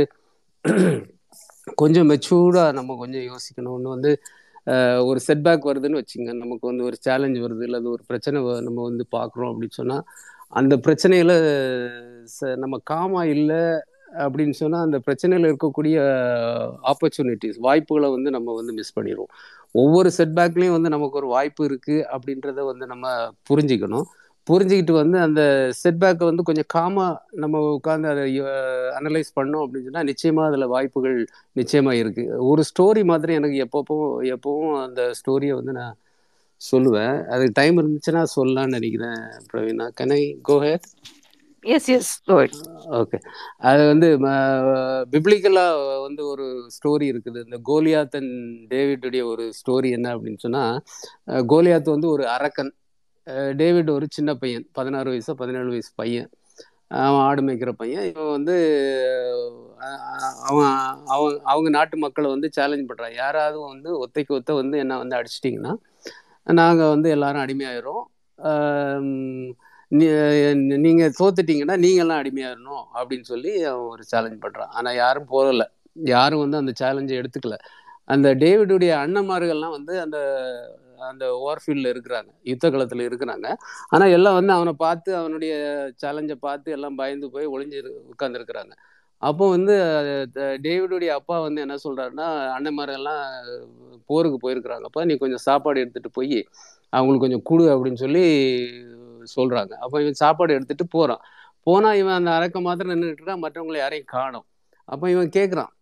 [1.78, 4.10] கொஞ்சம் மெச்சூர்டாக நம்ம கொஞ்சம் யோசிக்கணும் ஒன்று வந்து
[5.08, 6.30] ஒரு செட்பேக் வருதுன்னு வச்சுங்க.
[6.42, 10.04] நமக்கு வந்து ஒரு சேலஞ்ச் வருது இல்லை ஒரு பிரச்சனை நம்ம வந்து பார்க்குறோம் அப்படின்னு சொன்னால்
[10.52, 11.34] அந்த பிரச்சனையில்
[12.62, 13.60] நம்ம காமா இல்லை
[14.24, 15.96] அப்படின்னு சொன்னால் அந்த பிரச்சனையில் இருக்கக்கூடிய
[16.92, 19.32] ஆப்பர்ச்சுனிட்டிஸ் வாய்ப்புகளை வந்து நம்ம வந்து மிஸ் பண்ணிடுவோம்
[19.82, 23.06] ஒவ்வொரு செட்பேக்லேயும் வந்து நமக்கு ஒரு வாய்ப்பு இருக்குது அப்படின்றத வந்து நம்ம
[23.50, 24.06] புரிஞ்சுக்கணும்.
[24.46, 25.42] புரிஞ்சுக்கிட்டு வந்து அந்த
[25.82, 27.12] செட்பேக்கை வந்து கொஞ்சம் காமாக
[27.42, 28.24] நம்ம உட்காந்து அதை
[28.98, 31.18] அனலைஸ் பண்ணோம் அப்படின்னு சொன்னால் நிச்சயமாக அதில் வாய்ப்புகள்
[31.60, 33.96] நிச்சயமாக இருக்குது ஒரு ஸ்டோரி மாதிரி எனக்கு எப்பப்போ
[34.34, 35.96] எப்பவும் அந்த ஸ்டோரியை வந்து நான்
[36.60, 37.16] சொல்லுவேன்.
[37.32, 39.86] அதுக்கு டைம் இருந்துச்சுன்னா சொல்லலாம்னு நினைக்கிறேன் Praveena.
[40.00, 40.86] Can I go ahead
[41.72, 43.18] yes yes okay
[43.70, 44.08] அது வந்து
[45.12, 46.46] பிப்ளிக்கலாக வந்து ஒரு
[46.76, 47.40] ஸ்டோரி இருக்குது.
[47.46, 48.38] இந்த கோலியாத் அண்ட்
[48.74, 50.76] டேவிட்டுடைய ஒரு ஸ்டோரி என்ன அப்படின்னு சொன்னால்
[51.52, 52.72] கோலியாத் வந்து ஒரு அரக்கன்.
[53.60, 54.66] டேவிட் ஒரு சின்ன பையன்.
[54.78, 56.30] பதினாறு வயசு பதினேழு வயசு பையன்.
[57.04, 58.06] அவன் ஆடு மேய்க்கிற பையன்.
[58.10, 58.56] இவன் வந்து
[60.50, 60.72] அவன்
[61.14, 65.74] அவன் அவங்க நாட்டு மக்களை வந்து சேலஞ்ச் பண்ணுறான் யாராவது வந்து ஒத்தைக்கு ஒத்த வந்து என்ன வந்து அடிச்சிட்டிங்கன்னா
[66.60, 68.04] நாங்கள் வந்து எல்லாரும் அடிமையாயிரும்
[70.84, 75.66] நீங்கள் தோத்துட்டீங்கன்னா நீங்கள்லாம் அடிமையாயிரணும் அப்படின்னு சொல்லி அவன் ஒரு சேலஞ்ச் பண்ணுறான் ஆனால் யாரும் போகலை
[75.96, 77.56] யாரும் வந்து அந்த சேலஞ்சை எடுத்துக்கல.
[78.08, 80.18] அந்த டேவிடுடைய அண்ணன்மார்கள்லாம் வந்து அந்த
[81.10, 82.30] அந்த ஓவர்ஃபீல்டில் இருக்கிறாங்க.
[82.50, 83.46] யுத்த களத்தில் இருக்கிறாங்க.
[83.94, 85.52] ஆனால் எல்லாம் வந்து அவனை பார்த்து அவனுடைய
[86.02, 87.80] சேலஞ்சை பார்த்து எல்லாம் பயந்து போய் ஒளிஞ்சு
[88.12, 88.74] உட்காந்துருக்குறாங்க
[89.22, 89.74] அப்போ வந்து
[90.66, 92.26] டேவிடுடைய அப்பா வந்து என்ன சொல்கிறாருன்னா
[92.56, 93.22] அண்ணன்மாரெல்லாம்
[94.10, 96.38] போருக்கு போயிருக்கிறாங்கப்பா நீ கொஞ்சம் சாப்பாடு எடுத்துகிட்டு போய்
[96.92, 98.24] அவங்களுக்கு கொஞ்சம் கொடு அப்படின்னு சொல்லி
[99.36, 99.72] சொல்றாங்க.
[99.84, 101.22] அப்போ இவன் சாப்பாடு எடுத்துட்டு போறான்.
[101.66, 104.46] போனா இவன் அந்த அரைக்க மாத்திரம் நின்றுட்டு மற்றவங்களை யாரையும் காணும்.
[104.88, 105.72] அப்போ இவன் கேட்குறான்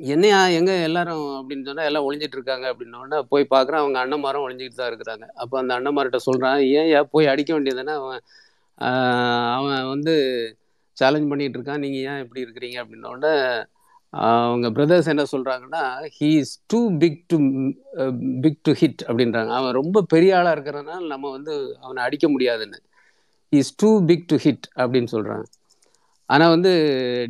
[0.00, 1.26] என்னையா எங்க எல்லாரும்?
[1.38, 2.66] அப்படின்னு சொன்னா எல்லாம் ஒளிஞ்சிட்டு இருக்காங்க.
[2.72, 5.26] அப்படின்னோடனே போய் பார்க்குறான் அவங்க அண்ணன்மாரும் ஒளிஞ்சிட்டு தான் இருக்கிறாங்க.
[5.42, 8.22] அப்போ அந்த அண்ணன்மார்கிட்ட சொல்றான் ஏன் போய் அடிக்க வேண்டியதுன்னா அவன்?
[9.58, 10.14] அவன் வந்து
[10.96, 11.82] சேலஞ்ச் பண்ணிட்டு இருக்கான்.
[11.84, 12.76] நீங்க ஏன் இப்படி இருக்கிறீங்க?
[12.84, 13.32] அப்படின்னோடனே
[14.14, 15.82] அவங்க பிரதர்ஸ் என்ன சொல்கிறாங்கன்னா
[16.16, 17.36] he is too big to
[18.44, 19.52] big to hit அப்படின்றாங்க.
[19.58, 22.78] அவன் ரொம்ப பெரிய ஆளாக இருக்கிறதுனால நம்ம வந்து அவனை அடிக்க முடியாதுன்னு.
[23.52, 25.46] Is too big to hit அப்படின்னு சொல்கிறாங்க
[26.30, 26.72] ஆனால் வந்து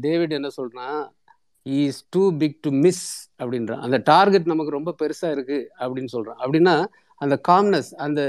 [0.03, 0.99] டேவிட் என்ன சொல்கிறான்
[1.67, 3.07] is too big to miss
[3.43, 3.83] அப்படின்றான்.
[3.87, 6.75] அந்த டார்கெட் நமக்கு ரொம்ப பெருசாக இருக்குது அப்படின்னு சொல்கிறான் அப்படின்னா
[7.21, 8.21] அந்த காம்னஸ் அந்த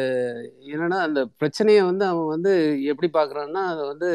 [0.71, 2.53] என்னென்னா அந்த பிரச்சனையை வந்து அவன் வந்து
[2.91, 4.09] எப்படி பார்க்குறான்னா அதை வந்து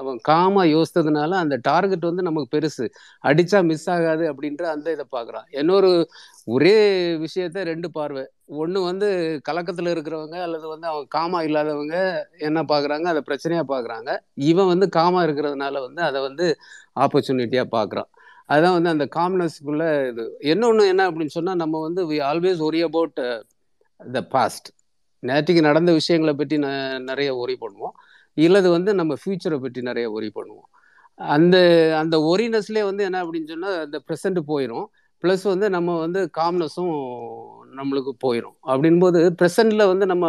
[0.00, 2.84] அவன் காமா யோசித்ததுனால அந்த டார்கெட் வந்து நமக்கு பெருசு.
[3.28, 5.90] அடிச்சா மிஸ் ஆகாது அப்படின்ற அந்த இதை பார்க்குறான் இன்னொரு
[6.54, 6.74] ஒரே
[7.24, 8.24] விஷயத்த ரெண்டு பார்வை.
[8.62, 9.08] ஒன்று வந்து
[9.48, 11.96] கலக்கத்தில் இருக்கிறவங்க அல்லது வந்து அவன் காமா இல்லாதவங்க
[12.48, 13.06] என்ன பார்க்குறாங்க?
[13.12, 14.10] அதை பிரச்சனையாக பார்க்குறாங்க.
[14.50, 16.46] இவன் வந்து காமா இருக்கிறதுனால வந்து அதை வந்து
[17.04, 18.10] ஆப்பர்ச்சுனிட்டியாக பார்க்குறான்
[18.52, 20.24] அதுதான் வந்து அந்த காம்னஸ்க்குள்ள இது.
[20.52, 23.20] இன்னொன்று என்ன அப்படின்னு சொன்னால் நம்ம வந்து we always worry about
[24.00, 24.68] the past
[25.22, 26.56] நேற்றுக்கு நடந்த விஷயங்களை பற்றி
[27.10, 27.94] நிறைய ஒரி பண்ணுவோம்.
[28.36, 30.68] இல்லது வந்து நம்ம ஃப்யூச்சரை பற்றி நிறைய ஒரி பண்ணுவோம்.
[31.20, 31.56] அந்த
[31.98, 34.86] அந்த ஒரினஸ்லேயே வந்து என்ன அப்படின்னு சொன்னால் அந்த ப்ரெசண்ட் போயிடும்
[35.22, 36.96] ப்ளஸ் வந்து நம்ம வந்து காம்னஸும்
[37.78, 40.26] நம்மளுக்கு போயிடும் அப்படின்போது ப்ரெசண்டில் வந்து நம்ம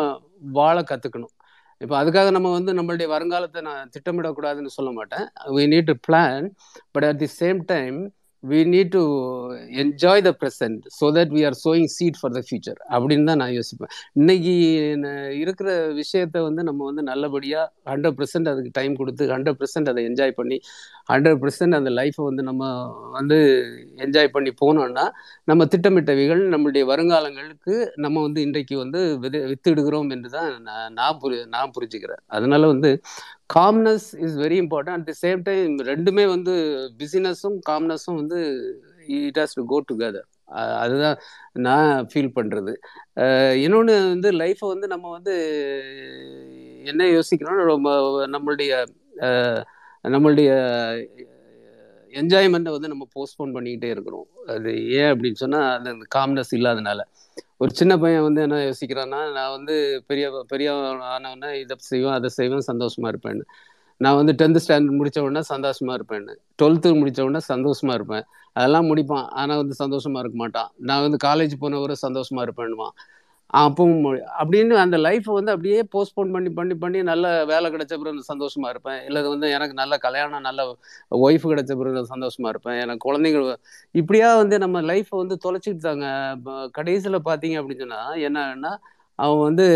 [0.59, 1.33] வாழ கற்றுக்கணும்
[1.81, 5.25] இப்போ அதுக்காக நம்ம வந்து நம்மளுடைய வருங்காலத்தை நான் திட்டமிடக்கூடாதுன்னு சொல்ல மாட்டேன்.
[5.55, 6.45] We need to plan
[6.91, 7.97] but at the same time
[8.49, 9.01] we need to
[9.81, 13.53] enjoy the present so that we are sowing seed for the future அப்படின்னு தான் நான்
[13.57, 13.91] யோசிப்பேன்.
[14.19, 14.53] இன்னைக்கு
[15.41, 15.69] இருக்கிற
[15.99, 20.59] விஷயத்த வந்து நம்ம வந்து நல்லபடியாக ஹண்ட்ரட் பர்சன்ட் அதுக்கு டைம் கொடுத்து ஹண்ட்ரட் பர்சன்ட் அதை என்ஜாய் பண்ணி
[21.11, 22.63] ஹண்ட்ரட் பர்சன்ட் அந்த லைஃப்பை வந்து நம்ம
[23.17, 23.37] வந்து
[24.05, 25.05] என்ஜாய் பண்ணி போனோம்னா
[25.51, 27.75] நம்ம திட்டமிட்டவைகள் நம்மளுடைய வருங்காலங்களுக்கு
[28.05, 32.21] நம்ம வந்து இன்றைக்கு வந்து விதை வித்துடுகிறோம் என்று தான் நான் நான் புரி நான் புரிஞ்சுக்கிறேன்.
[32.37, 32.91] அதனால வந்து
[33.49, 36.53] calmness is very important at the same time ரெண்டுமே வந்து
[37.01, 38.39] பிசினஸும் காம்னஸும் வந்து
[39.19, 40.27] it has to go together
[40.81, 41.17] அதுதான்
[41.67, 42.73] நான் ஃபீல் பண்ணுறது
[43.63, 45.35] இன்னொன்று வந்து லைஃப்பை வந்து நம்ம வந்து
[46.91, 47.89] என்ன யோசிக்கிறோம் ரொம்ப
[48.35, 48.73] நம்மளுடைய
[50.05, 50.49] நம்மளுடைய
[52.13, 54.27] என்ஜாய்மெண்ட்டை வந்து நம்ம போஸ்ட்போன் பண்ணிக்கிட்டே இருக்கிறோம்.
[54.53, 56.99] அது ஏன் அப்படின்னு சொன்னால் அந்த காம்னஸ் இல்லாதனால.
[57.57, 59.75] ஒரு சின்ன பையன் வந்து என்ன யோசிக்கிறான்னா நான் வந்து
[60.07, 60.73] பெரிய பெரிய
[61.15, 63.43] ஆனவொடனே இதை செய்வேன் அதை செய்வேன் சந்தோஷமா இருப்பேன்னு.
[64.01, 66.25] நான் வந்து டென்த்து ஸ்டாண்டர்ட் முடித்த உடனே சந்தோஷமா இருப்பேன்
[66.61, 68.25] டுவெல்த்து முடித்த உடனே சந்தோஷமா இருப்பேன்.
[68.53, 69.27] அதெல்லாம் முடிப்பான்.
[69.41, 70.69] ஆனால் வந்து சந்தோஷமா இருக்க மாட்டான்.
[70.89, 72.93] நான் வந்து காலேஜ் போனவரை சந்தோஷமா இருப்பேன்னுவான்.
[73.53, 74.05] அப்பவும்
[74.39, 79.05] அப்படின்னு அந்த லைஃப்பை வந்து அப்படியே போஸ்ட்போன் பண்ணி பண்ணி பண்ணி நல்ல வேலை கிடைச்ச பிறகு சந்தோஷமா இருப்பேன்.
[79.05, 80.77] இல்லை வந்து எனக்கு நல்ல கல்யாணம் நல்ல
[81.11, 82.79] ஒய்ஃப் கிடைச்ச பிறகு சந்தோஷமா இருப்பேன்.
[82.79, 83.55] எனக்கு குழந்தைங்க
[83.91, 86.07] இப்படியா வந்து நம்ம லைஃப்பை வந்து தொலைச்சிட்டு தாங்க.
[86.71, 88.73] கடைசியில் பார்த்தீங்க அப்படின்னு சொன்னால் என்னன்னா
[89.15, 89.67] அவன் வந்து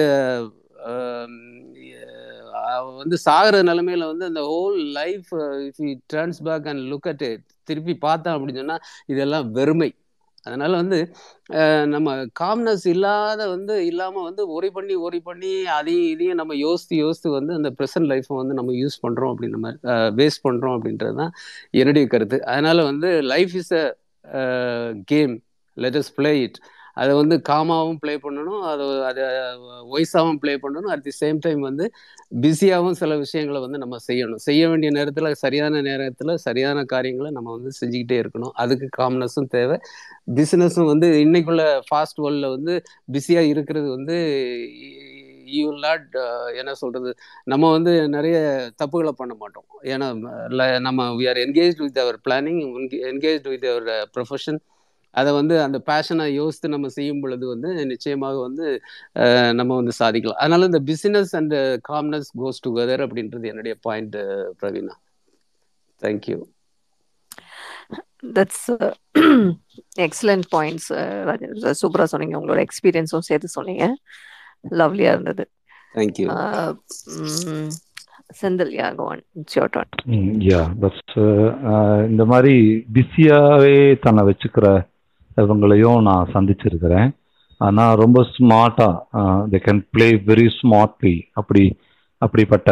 [2.71, 7.25] அவன் வந்து சாகிற நிலைமையில வந்து அந்த whole life if you turns back and look at
[7.63, 9.89] திருப்பி பார்த்தான் அப்படின்னு சொன்னால் இதெல்லாம் வெறுமை.
[10.45, 10.99] அதனால வந்து
[11.87, 17.29] நம்ம காம்னஸ் இல்லாத வந்து இல்லாம வந்து ஒரி பண்ணி ஒரி பண்ணி அதையும் இதையும் நம்ம யோசித்து யோசித்து
[17.29, 19.71] வந்து அந்த ப்ரெசன்ட் லைஃப்பை வந்து நம்ம யூஸ் பண்றோம் அப்படின்னு நம்ம
[20.19, 21.33] வேஸ்ட் பண்றோம் அப்படின்றது தான்
[21.73, 22.39] என்னுடைய கருத்து.
[22.45, 23.85] அதனால வந்து life is a
[25.07, 25.33] game
[25.77, 26.59] let us play it
[26.93, 28.61] அதை வந்து காமாவும் ப்ளே பண்ணணும்.
[28.71, 29.23] அதை அதை
[29.95, 30.89] ஒய்ஸாகவும் ப்ளே பண்ணணும்.
[30.93, 31.85] அட் தி சேம் டைம் வந்து
[32.41, 34.41] பிஸியாகவும் சில விஷயங்களை வந்து நம்ம செய்யணும்.
[34.47, 38.53] செய்ய வேண்டிய நேரத்தில் சரியான நேரத்தில் சரியான காரியங்களை நம்ம வந்து செஞ்சுக்கிட்டே இருக்கணும்.
[38.53, 39.77] அதுக்கு காம்னஸும் தேவை.
[40.35, 42.75] பிஸ்னஸும் வந்து இன்னைக்குள்ள ஃபாஸ்ட் வேர்ல்டில் வந்து
[43.11, 44.17] பிஸியாக இருக்கிறது வந்து
[45.45, 46.15] யூ நாட்
[46.55, 47.11] என்ன சொல்கிறது
[47.43, 48.37] நம்ம வந்து நிறைய
[48.81, 49.65] தப்புகளை பண்ண மாட்டோம்.
[49.83, 50.07] ஏன்னா
[50.79, 52.61] நம்ம we are engage with our planning
[53.11, 54.59] engage with our profession
[55.19, 58.65] அதை வந்து அந்த பேஷனை யோசித்து நம்ம செய்யும் பொழுது வந்து நிச்சயமாக வந்து
[59.59, 60.39] நம்ம வந்து சாதிக்கலாம்.
[60.43, 61.55] அதனால இந்த business and
[61.89, 64.17] calmness goes together அப்படின்றது என்னுடைய point
[64.61, 64.95] Praveena.
[66.01, 66.37] Thank you
[68.37, 68.65] that's
[70.07, 70.89] excellent points
[71.29, 72.35] Rajendra சூப்பரா சொன்னீங்க.
[72.39, 73.85] உங்களோட எக்ஸ்பீரியன்ஸும் சேர்த்து சொன்னீங்க.
[74.81, 75.45] லவ்லியா இருந்தது.
[75.95, 76.71] Thank you Uh,
[78.39, 81.01] Senthil yeah go on it's your turn yeah bus
[82.11, 82.53] இந்த மாதிரி
[82.95, 84.67] பிஸியாகவே தன்னை வச்சுக்கிற
[85.43, 87.09] இவங்களையும் நான் சந்திச்சிருக்கிறேன்.
[87.61, 91.63] ஆனால் ரொம்ப ஸ்மார்ட்டாக they can play very smartly அப்படி
[92.21, 92.71] அப்படிப்பட்ட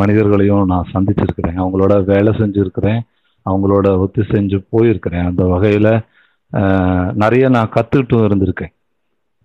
[0.00, 1.58] மனிதர்களையும் நான் சந்திச்சிருக்கிறேன்.
[1.62, 3.00] அவங்களோட வேலை செஞ்சுருக்கிறேன்.
[3.46, 5.26] அவங்களோட ஒத்து செஞ்சு போயிருக்கிறேன்.
[5.30, 5.92] அந்த வகையில்
[7.22, 8.72] நிறைய நான் கற்றுக்கிட்டும் இருந்திருக்கேன்.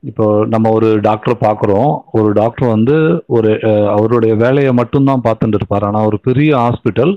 [0.03, 2.95] இப்போ நம்ம ஒரு டாக்டரை பார்க்குறோம் ஒரு டாக்டர் வந்து
[3.35, 3.51] ஒரு
[3.95, 5.85] அவருடைய வேலையை மட்டும்தான் பார்த்துட்டு இருப்பார்.
[5.89, 7.13] ஆனால் ஒரு பெரிய ஹாஸ்பிட்டல்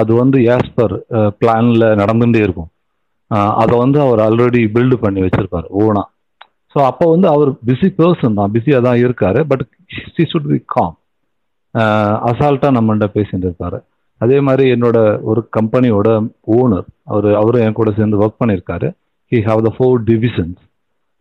[0.00, 0.94] அது வந்து ஏஸ்பர்
[1.40, 2.70] பிளானில் நடந்துகிட்டே இருக்கும்.
[3.62, 6.02] அதை வந்து அவர் ஆல்ரெடி பில்டு பண்ணி வச்சிருப்பார் ஓனா.
[6.74, 9.64] ஸோ அப்போ வந்து அவர் பிஸி பர்சன் தான் பிஸியாக தான் இருக்காரு but
[10.14, 10.96] she should be calm
[12.30, 13.78] அசால்ட்டாக நம்மகிட்ட பேசிட்டு இருப்பாரு.
[14.20, 14.98] அதே மாதிரி என்னோட
[15.30, 16.08] ஒரு கம்பெனியோட
[16.58, 18.88] ஓனர் அவர் அவரும் என் கூட சேர்ந்து ஒர்க் பண்ணியிருக்காரு
[19.32, 20.62] he have the four divisions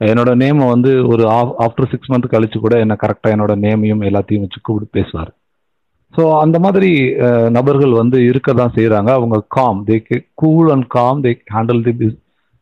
[0.01, 1.23] என்னோட நேமை வந்து ஒரு
[1.65, 5.31] ஆஃப்டர் சிக்ஸ் மந்த் கழிச்சு கூட என்ன கரெக்டாக என்னோட நேமையும் எல்லாத்தையும் வச்சு கூப்பிட்டு பேசுவார்.
[6.13, 6.91] ஸோ அந்த மாதிரி
[7.57, 9.97] நபர்கள் வந்து இருக்க தான் செய்கிறாங்க அவங்க calm they
[10.41, 12.09] cool and calm they handle the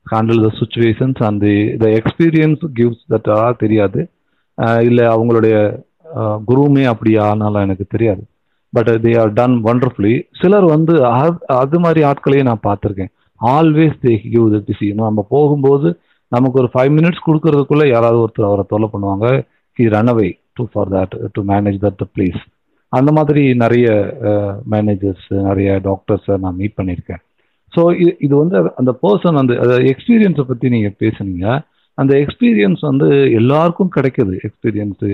[0.06, 3.30] handle the situations and the the experience gives that
[3.64, 4.00] தெரியாது.
[4.88, 5.56] இல்லை அவங்களுடைய
[6.50, 8.24] குருமே அப்படி ஆனாலும் எனக்கு தெரியாது.
[8.74, 10.94] But they are done wonderfully சிலர் வந்து
[11.62, 13.12] அது மாதிரி ஆட்களையும் நான் பார்த்துருக்கேன்.
[13.56, 15.90] Always they give the busy நம்ம போகும்போது
[16.32, 19.26] நமக்கு ஒரு ஃபைவ் மினிட்ஸ் கொடுக்கறதுக்குள்ளே யாராவது ஒருத்தர் அவரை தொல்லை பண்ணுவாங்க.
[19.78, 20.28] He run away
[20.58, 22.42] to for that to manage that the place
[22.94, 23.88] அந்த மாதிரி நிறைய
[24.74, 27.22] மேனேஜர்ஸ் நிறைய டாக்டர்ஸை நான் மீட் பண்ணியிருக்கேன்.
[27.74, 31.48] ஸோ இது இது வந்து அந்த பர்சன் அந்த எக்ஸ்பீரியன்ஸை பற்றி நீங்கள் பேசுனீங்க.
[31.98, 33.08] அந்த எக்ஸ்பீரியன்ஸ் வந்து
[33.40, 35.10] எல்லாருக்கும் கிடைக்குது எக்ஸ்பீரியன்ஸு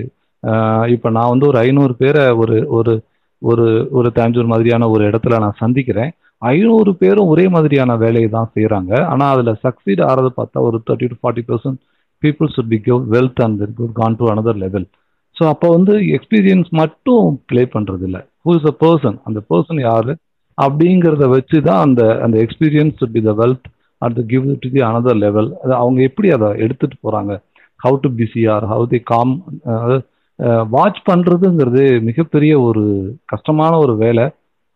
[0.94, 2.94] இப்போ நான் வந்து ஒரு ஐநூறு பேரை ஒரு ஒரு
[3.42, 3.66] ஒரு
[3.98, 6.12] ஒரு தஞ்சூர் மாதிரியான ஒரு இடத்துல நான் சந்திக்கிறேன்.
[6.52, 11.18] ஐநூறு பேரும் ஒரே மாதிரியான வேலையை தான் செய்கிறாங்க ஆனால் அதில் சக்சீட் ஆகிறது பார்த்தா ஒரு thirty to
[11.22, 11.80] forty percent
[12.24, 14.88] people should be give wealth and good gone to another level
[15.42, 20.10] so அப்போ வந்து எக்ஸ்பீரியன்ஸ் மட்டும் ப்ளே பண்ணுறது இல்லை ஹூ இஸ் அ பர்சன் அந்த பர்சன் யார்?
[20.58, 23.68] அப்படிங்கிறத வச்சு தான் அந்த அந்த experience to be the wealth
[24.02, 27.34] at the give to the another level அது அவங்க எப்படி அதை எடுத்துட்டு போகிறாங்க
[27.80, 29.34] how to busy or how the calm
[30.76, 32.84] watch பண்ணுறதுங்கிறது மிகப்பெரிய ஒரு
[33.34, 34.26] கஷ்டமான ஒரு வேலை.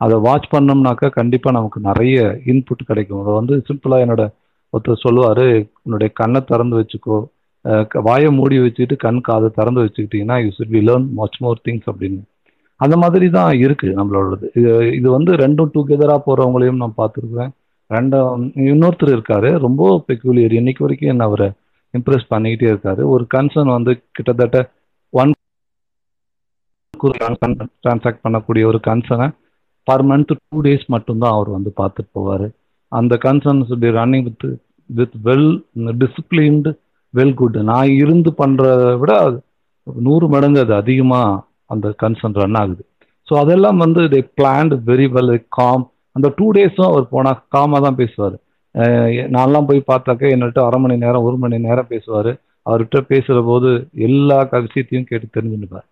[0.01, 2.15] அதை வாட்ச் பண்ணோம்னாக்கா கண்டிப்பாக நமக்கு நிறைய
[2.51, 3.21] இன்புட் கிடைக்கும்.
[3.23, 4.23] அதை வந்து சிம்பிளாக என்னோட
[4.73, 5.45] ஒருத்தர் சொல்லுவார்
[5.85, 7.17] உன்னுடைய கண்ணை திறந்து வச்சுக்கோ.
[8.07, 12.21] வாயை மூடி வச்சுக்கிட்டு கண் காதை திறந்து வச்சுக்கிட்டீங்கன்னா you should be learn much more things அப்படின்னு.
[12.79, 14.45] அந்த மாதிரி தான் இருக்குது நம்மளோடது.
[14.59, 17.51] இது இது வந்து ரெண்டும் டுகெதராக போகிறவங்களையும் நான் பார்த்துருக்குறேன்.
[17.89, 19.49] ரெண்டும் இன்னொருத்தர் இருக்காரு.
[19.65, 21.49] ரொம்ப பெக்யூலியர் இன்னைக்கு வரைக்கும் என்ன அவரை
[21.97, 23.01] இம்ப்ரெஸ் பண்ணிக்கிட்டே இருக்காரு.
[23.13, 24.59] ஒரு கன்சர்ன் வந்து கிட்டத்தட்ட
[25.21, 25.31] ஒன்
[27.83, 29.27] டிரான்சாக்ட் பண்ணக்கூடிய ஒரு கன்சர்னை
[29.87, 32.47] பர் மந்த் டூ டேஸ் மட்டும்தான் அவர் வந்து பார்த்துட்டு போவார்.
[32.91, 34.45] அந்த concerns be running with
[34.89, 35.51] with well
[36.03, 36.71] disciplined
[37.17, 37.57] well good.
[37.71, 39.13] நான் இருந்து பண்ணுறத விட
[40.07, 41.41] நூறு மடங்கு அது அதிகமாக
[41.73, 42.83] அந்த கன்சர்ன் ரன் ஆகுது.
[43.27, 45.85] ஸோ அதெல்லாம் வந்து they planned very well calm
[46.15, 48.35] அந்த டூ டேஸும் அவர் போனால் காமாக தான் பேசுவார்.
[49.35, 52.31] நான்லாம் போய் பார்த்தாக்க என்னட்ட அரை மணி நேரம் ஒரு மணி நேரம் பேசுவார்.
[52.65, 53.69] அவர்கிட்ட பேசுகிற போது
[54.07, 55.87] எல்லா கவிசியத்தையும் விஷயத்தையும் கேட்டு தெரிஞ்சுருப்பார்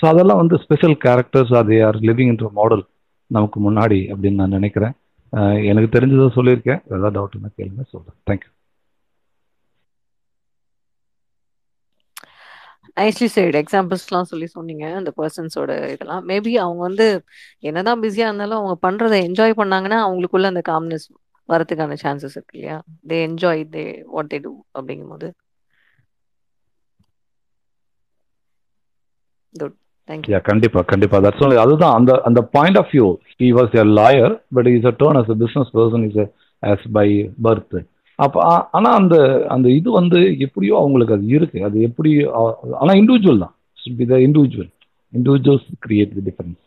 [0.00, 2.84] ஸோ அதெல்லாம் வந்து ஸ்பெஷல் கேரக்டர்ஸ் அது ஆர் லிவிங் என்ற மாடல்
[3.30, 4.94] நமக்கு முன்னாடி அப்படின்னு நான் நினைக்கிறேன்.
[5.70, 6.80] எனக்கு தெரிஞ்சதை சொல்லியிருக்கேன்.
[6.94, 8.51] ஏதாவது டவுட்னா கேளுங்க சொல்கிறேன் தேங்க்யூ
[12.96, 16.24] நைஸ்லி சைடு எக்ஸாம்பிள்ஸ்லாம் சொல்லி சொன்னீங்க அந்த பர்சன்ஸோட இதெல்லாம்.
[16.28, 17.06] மேபி அவங்க வந்து
[17.60, 21.06] என்னதான் பிஸியா இருந்தாலும் அவங்க பண்றதை என்ஜாய் பண்ணாங்கன்னா அவங்களுக்குள்ள அந்த காம்னஸ்
[21.48, 22.76] வரதுக்கான சான்சஸ் இருக்கு இல்லையா?
[23.08, 25.28] They enjoy they what they do அப்படிங்கும்போது.
[29.54, 29.76] குட்
[30.08, 31.18] தேங்க்யூ யா கண்டிப்பா கண்டிப்பா.
[31.18, 33.08] தட்ஸ் ஒன்லி அதுதான் அந்த அந்த point of view
[33.40, 36.20] he was a lawyer but is a done as a business person is
[36.62, 37.08] as by
[37.42, 37.76] birth
[38.14, 41.64] அப்போ ஆனா அந்த அந்த இது வந்து எப்படியோ அவங்களுக்கு அது இருக்கு.
[41.64, 43.56] அது எப்படி ஆ- ஆனா இண்டிவிஜுவல் தான்.
[43.96, 44.70] Be the individual
[45.12, 46.60] individuals create the difference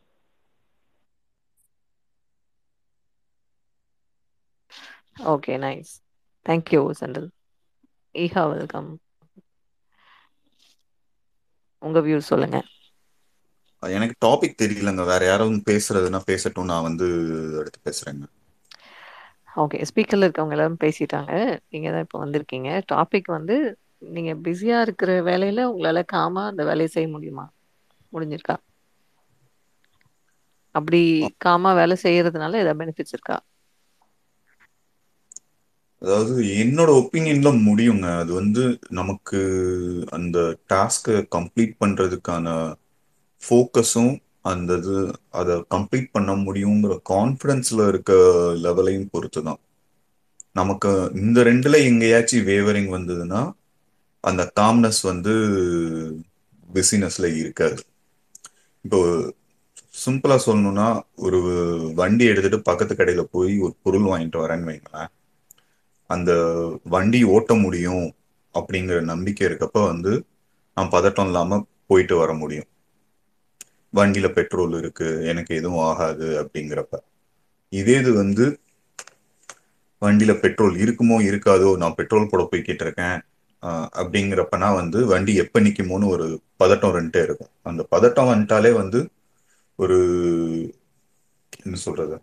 [5.19, 5.93] okay nice
[6.49, 7.27] thank you Senthil
[8.13, 8.99] Eha welcome
[11.79, 12.63] உங்க வியூ சொல்லுங்க.
[13.79, 15.05] எனக்கு டாபிக் தெரியலங்க.
[15.05, 16.65] வேற யாராவது பேசுறதுன்னா பேசட்டும்.
[16.65, 17.05] நான் வந்து
[17.59, 18.44] அடுத்து பேசுறேங்க.
[19.55, 21.31] ஓகே ஸ்பீக்கர்ல இருக்கவங்க எல்லாரும் பேசிட்டாங்க.
[21.69, 22.69] நீங்க தான் இப்போ வந்திருக்கீங்க.
[22.91, 23.57] டாபிக் வந்து
[24.11, 27.45] நீங்க பிஸியா இருக்கிற வேலையில உங்களால காமாக அந்த வேலையை செய்ய முடியுமா?
[28.13, 28.55] முடிஞ்சிருக்கா?
[30.75, 30.99] அப்படி
[31.45, 33.37] காமா வேலை செய்யறதுனால ஏதாவது பெனிஃபிட்ஸ் இருக்கா?
[36.01, 38.07] அதாவது என்னோட ஒப்பீனியன்ல முடியுங்க.
[38.21, 39.39] அது வந்து நமக்கு
[40.11, 40.37] அந்த
[40.69, 42.47] டாஸ்க்கை கம்ப்ளீட் பண்றதுக்கான
[43.43, 44.13] ஃபோக்கஸும்
[44.45, 44.95] அந்த இது
[45.31, 48.13] அதை கம்ப்ளீட் பண்ண முடியுங்கிற கான்ஃபிடென்ஸ்ல இருக்க
[48.63, 49.61] லெவலையும் பொறுத்து தான்
[50.55, 50.91] நமக்கு
[51.21, 53.41] இந்த ரெண்டுல எங்கேயாச்சும் வேவரிங் வந்ததுன்னா
[54.23, 55.33] அந்த காம்னஸ் வந்து
[56.69, 57.79] பிசினஸ்ல இருக்காது.
[58.85, 58.99] இப்போ
[59.95, 60.87] சிம்பிளா சொல்லணும்னா
[61.25, 61.39] ஒரு
[61.95, 65.11] வண்டி எடுத்துட்டு பக்கத்து கடையில போய் ஒரு பொருள் வாங்கிட்டு வரேன்னு வைங்களேன்.
[66.09, 66.31] அந்த
[66.85, 68.05] வண்டி ஓட்ட முடியும்
[68.55, 70.13] அப்படிங்கிற நம்பிக்கை இருக்கப்ப வந்து
[70.77, 72.69] நான் பதட்டம் இல்லாம போயிட்டு வர முடியும்.
[73.95, 76.95] வண்டியில பெட்ரோல் இருக்கு எனக்கு எதுவும் ஆகாது அப்படிங்கிறப்ப.
[77.73, 78.45] இதே இது வந்து
[80.01, 83.17] வண்டியில பெட்ரோல் இருக்குமோ இருக்காதோ நான் பெட்ரோல் போட போய்கிட்டு இருக்கேன்
[84.01, 86.25] அப்படிங்கிறப்பனா வந்து வண்டி எப்ப நிக்குமோன்னு ஒரு
[86.63, 87.51] பதட்டம் ரெண்டே இருக்கும்.
[87.69, 88.99] அந்த பதட்டம் வந்துட்டாலே வந்து
[89.79, 89.97] ஒரு
[91.65, 92.15] என்ன சொல்றது?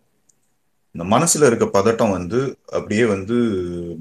[0.95, 2.39] இந்த மனசுல இருக்க பதட்டம் வந்து
[2.73, 3.37] அப்படியே வந்து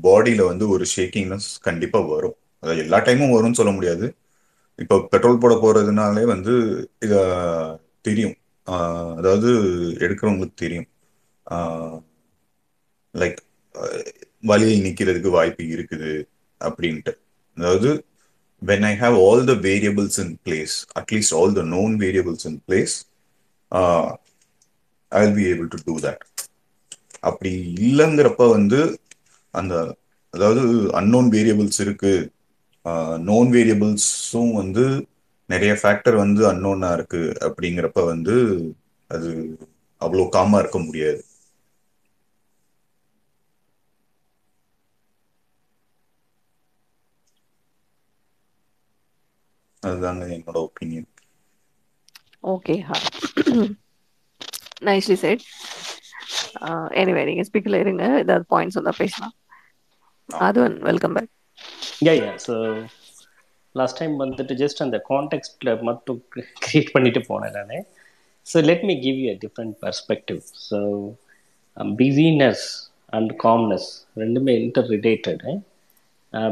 [0.03, 2.38] பாடியில வந்து ஒரு ஷேக்கிங்னஸ் கண்டிப்பா வரும்.
[2.63, 4.05] அதாவது எல்லா டைமும் வரும்னு சொல்ல முடியாது.
[4.80, 6.53] இப்போ பெட்ரோல் போட போறதுனாலே வந்து
[6.99, 7.13] இத
[8.01, 8.36] தெரியும்.
[9.17, 9.49] அதாவது
[9.99, 10.88] எடுக்கிறவங்களுக்கு தெரியும்.
[13.13, 13.39] லைக்
[14.43, 16.11] வழியில் நிற்கிறதுக்கு வாய்ப்பு இருக்குது
[16.61, 17.13] அப்படின்ட்டு.
[17.57, 17.89] அதாவது
[18.61, 22.95] when I have all the variables in place at least all the known variables in place
[23.72, 24.09] I uh,
[25.11, 26.24] I'll be to do that
[27.19, 28.80] அப்படி இல்லைங்கிறப்ப வந்து
[29.53, 29.74] அந்த
[30.34, 30.61] அதாவது
[30.91, 32.11] அன்னோன் வேரியபிள்ஸ் இருக்கு
[33.26, 34.86] நோன் வேரியபிள்ஸும் வந்து
[35.50, 38.36] நிறைய ஃபேக்டர் வந்து அன்னோனா இருக்கு அப்படிங்கிறப்ப வந்து
[39.10, 39.30] அது
[40.02, 41.22] அவ்வளோ காமா இருக்க முடியாது.
[49.84, 51.10] அதுதாங்க என்னோட opinion
[52.52, 52.98] okay ah
[54.88, 55.44] nicely said
[57.02, 58.04] anyway நீங்க ஸ்பீக்கர்ல இருங்க.
[58.24, 59.36] ஏதாவது பாயிண்ட்ஸ் வந்தா பேசலாம்.
[60.30, 61.32] Aadhavan welcome back
[62.02, 62.54] yeah yeah so
[63.76, 66.22] last time வந்துட்டு ஜஸ்ட் அந்த கான்டெக்ட்ல மட்டும்
[66.64, 67.84] கிரியேட் பண்ணிட்டு போனேன் நான்.
[68.47, 70.80] So let me give you a different perspective so
[72.02, 72.64] business
[73.18, 73.89] and calmness
[74.22, 75.52] ரெண்டுமே இன்டர் ரிலேட்டடு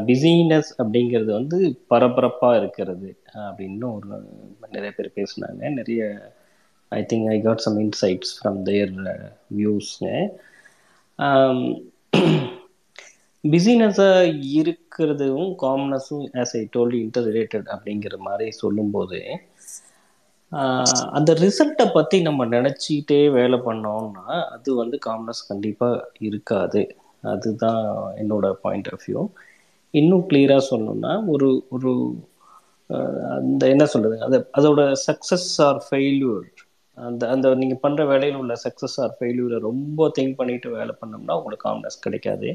[0.08, 1.58] பிஸினஸ் அப்படிங்கிறது வந்து
[1.92, 3.10] பரபரப்பாக இருக்கிறது
[3.48, 4.08] அப்படின்னு ஒரு
[4.76, 5.62] நிறைய பேர் பேசினாங்க.
[5.80, 6.02] நிறைய
[6.92, 8.94] I think I got some insights from their
[9.60, 10.10] வியூஸ்ங்க
[13.44, 14.24] பிஸினஸ்ஸாக
[14.60, 19.20] இருக்கிறதும் காம்னஸும் as I told interrelated அப்படிங்கிற மாதிரி சொல்லும்போது
[21.18, 24.26] அந்த ரிசல்ட்டை பற்றி நம்ம நினச்சிக்கிட்டே வேலை பண்ணோம்னா
[24.56, 26.82] அது வந்து காம்னஸ் கண்டிப்பாக இருக்காது.
[27.32, 27.82] அதுதான்
[28.22, 29.22] என்னோட பாயிண்ட் ஆஃப் வியூ
[29.94, 31.92] இன்னும் கிளியராக சொல்லணும்னா ஒரு ஒரு
[33.38, 36.48] அந்த என்ன சொல்கிறது அது அதோட சக்ஸஸ் ஆர் ஃபெயில்யூர்
[36.98, 41.68] அந்த அந்த நீங்கள் பண்ணுற வேலையில் உள்ள சக்ஸஸ் ஆர் ஃபெயில்யூரை ரொம்ப திங்க் பண்ணிட்டு வேலை பண்ணோம்னா உங்களுக்கு
[41.68, 42.50] காம்னஸ் கிடைக்காது.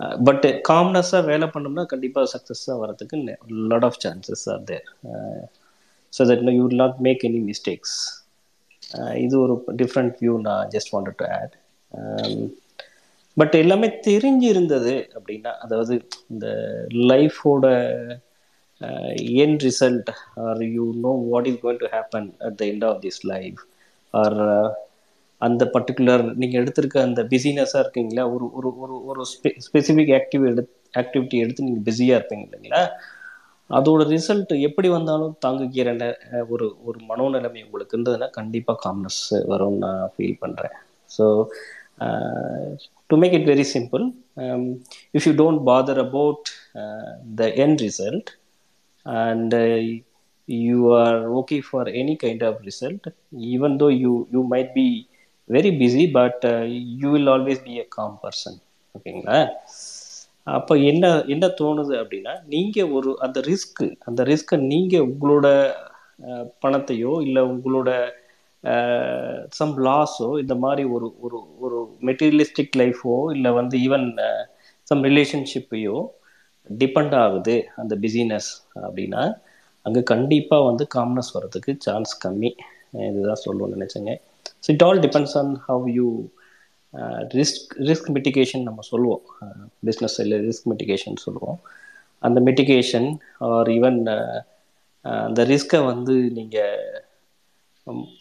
[0.00, 3.36] பட் காம்னஸாக வேலை பண்ணோம்னா கண்டிப்பாக சக்ஸஸாக வரதுக்கு
[3.70, 4.86] lot of chances are there
[6.12, 7.96] so that you will not make any mistakes
[9.16, 11.54] இது ஒரு டிஃப்ரெண்ட் வியூ நான் just wanted to add
[13.36, 15.94] but எல்லாமே தெரிஞ்சு இருந்தது அப்படின்னா அதாவது
[16.30, 16.46] இந்த
[17.12, 17.66] லைஃபோட
[19.42, 20.10] என் result
[20.44, 23.60] are you know what is going to happen at the end of this life
[24.14, 24.38] or
[25.42, 28.24] அந்த பர்டிகுலர் நீங்கள் எடுத்திருக்க அந்த பிஸினஸாக இருக்கீங்களா?
[28.34, 30.62] ஒரு ஒரு ஒரு ஒரு ஸ்பெ ஸ்பெசிஃபிக் ஆக்டிவ் எடு
[31.02, 32.82] ஆக்டிவிட்டி எடுத்து நீங்கள் பிஸியாக இருப்பீங்க இல்லைங்களா?
[33.70, 35.90] அதோட ரிசல்ட் எப்படி வந்தாலும் தாங்குகிற
[36.54, 39.22] ஒரு ஒரு மனோநிலைமை உங்களுக்கு இருந்ததுன்னா கண்டிப்பாக காம்னஸ்
[39.52, 40.76] வரும்னு நான் ஃபீல் பண்ணுறேன்
[41.10, 41.24] so
[43.10, 44.04] to make it very simple
[45.16, 46.48] if you don't bother about
[47.40, 48.30] the end result
[49.06, 49.56] and
[50.48, 53.08] you are okay for any kind of result
[53.54, 54.86] even though you you might be
[55.50, 56.44] very busy but
[57.00, 58.58] you will always be a calm person
[58.94, 59.38] ஓகேங்களா
[60.46, 65.46] அப்போ என்ன என்ன தோணுது அப்படின்னா நீங்கள் ஒரு அந்த risk அந்த ரிஸ்க்கை நீங்கள் உங்களோட
[66.64, 67.90] பணத்தையோ இல்லை உங்களோட
[69.50, 74.06] சம் லாஸோ இந்த மாதிரி ஒரு ஒரு ஒரு மெட்டீரியலிஸ்டிக் லைஃபோ இல்லை வந்து ஈவன்
[74.88, 75.96] சம் ரிலேஷன்ஷிப்பையோ
[76.70, 78.50] டிபெண்ட் ஆகுது அந்த பிஸினஸ்
[78.86, 79.22] அப்படின்னா
[79.86, 82.50] அங்கே கண்டிப்பாக வந்து காம்னஸ் வர்றதுக்கு சான்ஸ் கம்மி.
[83.08, 84.12] இதுதான் சொல்லணும்னு நினச்சேங்க.
[84.66, 86.08] So it all depends on how you
[87.38, 89.24] risk risk mitigation நம்ம சொல்லுவோம்.
[89.84, 91.58] பிஸ்னஸ் இல்லை ரிஸ்க் மிட்டிகேஷன் சொல்லுவோம்.
[92.22, 93.08] அந்த மிட்டிகேஷன்
[93.48, 93.98] ஆர் ஈவன்
[95.26, 97.02] அந்த ரிஸ்க்கை வந்து நீங்கள்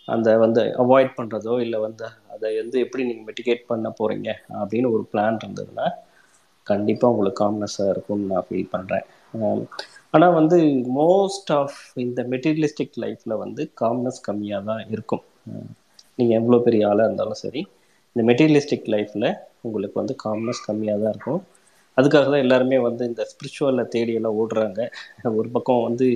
[0.06, 4.30] அந்த வந்து அவாய்ட் பண்ணுறதோ இல்லை வந்து அதை வந்து எப்படி நீங்கள் மிட்டிகேட் பண்ண போகிறீங்க
[4.60, 5.88] அப்படின்னு ஒரு பிளான் இருந்ததுன்னா
[6.68, 9.62] கண்டிப்பாக உங்களுக்கு காம்னஸாக இருக்கும்னு நான் ஃபீல் பண்ணுறேன் um,
[10.14, 10.58] ஆனால் வந்து
[10.98, 15.66] மோஸ்ட் ஆஃப் இந்த மெட்டீரியலிஸ்டிக் லைஃப்பில் வந்து காம்னஸ் கம்மியாக தான் இருக்கும் uh,
[16.20, 17.62] நீங்கள் எவ்வளோ பெரிய ஆளாக இருந்தாலும் சரி
[18.16, 19.30] இந்த மெட்டீரியலிஸ்டிக் லைஃப்பில்
[19.68, 21.42] உங்களுக்கு வந்து காம்னஸ் கம்மியாக தான் இருக்கும்.
[21.98, 24.80] அதுக்காக தான் எல்லாருமே வந்து இந்த ஸ்பிரிச்சுவலில் தேடியெல்லாம் ஓடுறாங்க.
[25.40, 26.08] ஒரு பக்கம் வந்து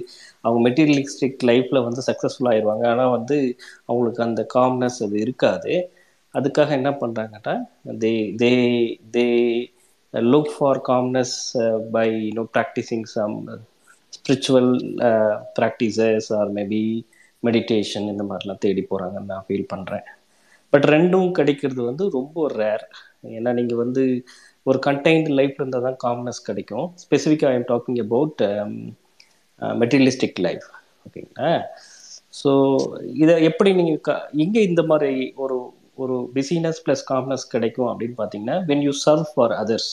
[0.45, 3.38] அவங்க மெட்டீரியலிஸ்டிக் லைஃப்பில் வந்து சக்ஸஸ்ஃபுல் ஆயிடுவாங்க ஆனால் வந்து
[3.89, 5.74] அவங்களுக்கு அந்த காம்னஸ் அது இருக்காது.
[6.34, 7.54] அதுக்காக என்ன பண்ணுறாங்கன்னா
[8.04, 8.52] they they
[9.16, 9.26] they
[10.14, 11.38] look for calmness
[11.95, 13.36] by you know practising some
[14.18, 14.72] spiritual
[15.60, 16.84] practices or maybe
[17.44, 20.08] meditation இந்த மாதிரிலாம் தேடி போகிறாங்கன்னு நான் ஃபீல் பண்ணுறேன்
[20.74, 22.84] பட் ரெண்டும் கிடைக்கிறது வந்து ரொம்ப ரேர்
[23.30, 24.04] ஏன்னா நீங்கள் வந்து
[24.66, 26.88] ஒரு கண்டெய்ன்டு லைஃப் இருந்தால் தான் காம்னஸ் கிடைக்கும்.
[26.98, 28.42] ஸ்பெசிஃபிக்காக I'm talking about
[29.62, 30.68] materialistic life
[31.08, 31.50] ஓகேங்களா
[32.34, 32.52] ஸோ
[33.14, 35.58] இதை எப்படி நீங்கள் க எங்கே இந்த மாதிரி ஒரு
[35.98, 39.92] ஒரு பிஸினஸ் ப்ளஸ் காம்னஸ் கிடைக்கும் அப்படின்னு பார்த்தீங்கன்னா when you serve for others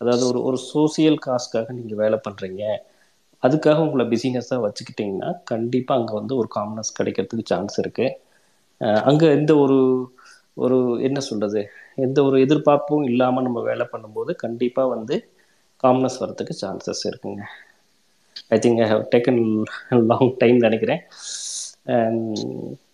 [0.00, 2.62] அதாவது ஒரு ஒரு சோசியல் காஸ்க்காக நீங்கள் வேலை பண்ணுறீங்க
[3.46, 8.16] அதுக்காக உங்களை பிஸினஸாக வச்சுக்கிட்டிங்கன்னா கண்டிப்பாக அங்கே வந்து ஒரு காமனஸ் கிடைக்கிறதுக்கு சான்ஸ் இருக்குது
[9.10, 9.78] அங்கே எந்த ஒரு
[10.64, 10.76] ஒரு
[11.06, 11.60] என்ன சொல்கிறது
[12.04, 15.16] எந்த ஒரு எதிர்பார்ப்பும் இல்லாமல் நம்ம வேலை பண்ணும்போது கண்டிப்பாக வந்து
[15.84, 17.42] காம்னஸ் வரத்துக்கு சான்சஸ் இருக்குங்க.
[18.54, 19.40] I think I have taken
[20.12, 21.02] long time நினைக்கிறேன்.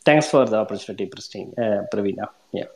[0.09, 1.51] தேங்க்ஸ் ஃபார் த ஆப்பர்ச்சுனிட்டி பிரஸ்டிங்
[1.95, 2.27] பிரவீனா.
[2.59, 2.67] யா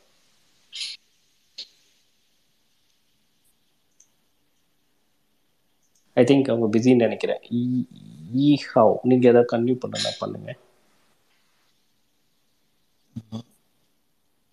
[6.17, 7.43] ஐ திங்க் அவங்க பிஸின்னு நினைக்கிறேன்.
[8.41, 10.51] இ ஹவ் நீங்கள் எதாவது கன்டினியூ பண்ணுன்னா பண்ணுங்க.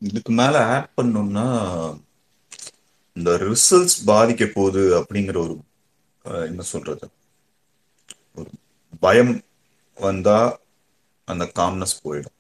[0.02, 1.46] இதுக்கு மேல ஆட் பண்ணோம்னா
[3.18, 5.56] இந்த ரிசல்ட்ஸ் பாதிக்க போகுது அப்படிங்கிற ஒரு
[6.46, 7.06] என்ன சொல்றது?
[8.38, 8.50] ஒரு
[9.02, 9.34] பயம்
[9.98, 10.38] வந்தா
[11.28, 12.38] அந்த காம்னஸ் போயிடும்.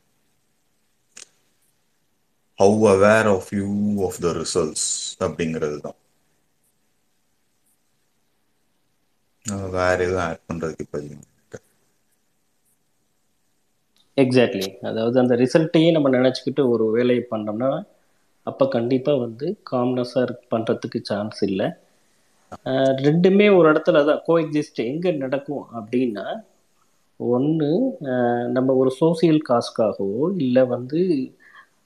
[2.59, 3.67] How aware of you
[4.07, 4.88] of the results
[5.22, 5.99] அப்படிங்கிறது தான்.
[9.76, 10.98] வேற எதுவும் ஆட் இப்போ
[14.18, 17.70] எக்ஸாக்ட்லி அதாவது அந்த ரிசல்ட்டையே நம்ம நினச்சிக்கிட்டு ஒரு வேலையை பண்ணோம்னா
[18.48, 21.68] அப்போ கண்டிப்பாக வந்து காம்னஸாக பண்ணுறதுக்கு சான்ஸ் இல்லை.
[23.08, 26.26] ரெண்டுமே ஒரு இடத்துல தான் கோ எக்ஸிஸ்ட் எங்கே நடக்கும் அப்படின்னா
[27.20, 27.70] ஒன்று
[28.56, 31.02] நம்ம ஒரு சோசியல் காஸ்க்காகவோ இல்லை வந்து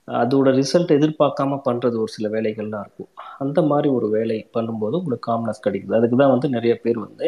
[0.07, 3.11] அதோட ரிசல்ட் எதிர்பார்க்காம பண்ணுறது ஒரு சில வேலைகள்லாம் இருக்கும்.
[3.43, 5.97] அந்த மாதிரி ஒரு வேலை பண்ணும்போது உங்களுக்கு காம்னஸ் கிடைக்குது.
[5.99, 7.27] அதுக்கு தான் வந்து நிறைய பேர் வந்து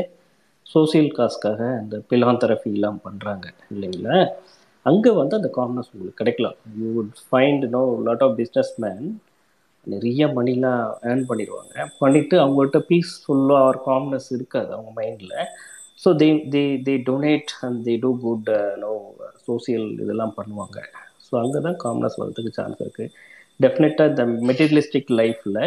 [0.74, 4.18] சோசியல் காஸ்க்காக அந்த பிலாந்தெரபிலாம் பண்ணுறாங்க இல்லைங்களா?
[4.89, 6.57] அங்கே வந்து அந்த காம்னஸ் உங்களுக்கு கிடைக்கலாம்.
[6.80, 9.05] You would find no lot of business man
[9.88, 11.76] நிறைய மணிலாம் ஏர்ன் பண்ணிடுவாங்க.
[12.01, 15.36] பண்ணிவிட்டு அவங்கள்ட்ட பீஸ்ஃபுல்லாக ஆர் காம்னஸ் இருக்காது அவங்க மைண்டில்
[16.03, 18.49] so they they they donate and they do good
[18.84, 18.91] no
[19.47, 20.80] social இதெல்லாம் பண்ணுவாங்க.
[21.28, 23.13] ஸோ அங்கே தான் காம்னஸ் வர்றதுக்கு சான்ஸ் இருக்குது
[23.63, 25.61] டெஃபினட்டாக இந்த மெட்டீரியலிஸ்டிக் லைஃப்பில்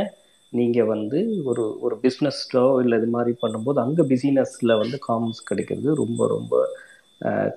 [0.52, 6.26] நீங்கள் வந்து ஒரு ஒரு பிஸ்னஸ்லோ இல்லை இது மாதிரி பண்ணும்போது அங்கே பிஸினஸில் வந்து காம்னஸ் கிடைக்கிறது ரொம்ப
[6.28, 6.54] ரொம்ப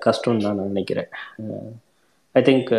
[0.06, 1.10] கஷ்டம் தான் நான் நினைக்கிறேன்.
[2.34, 2.70] I think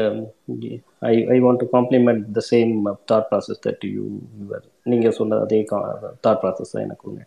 [1.09, 2.73] I I want to compliment the same
[3.11, 4.03] thought process that you
[4.41, 5.59] your நீங்கள் சொன்ன அதே
[6.25, 7.25] தாட் ப்ராசஸ் தான் எனக்கு ஒன்று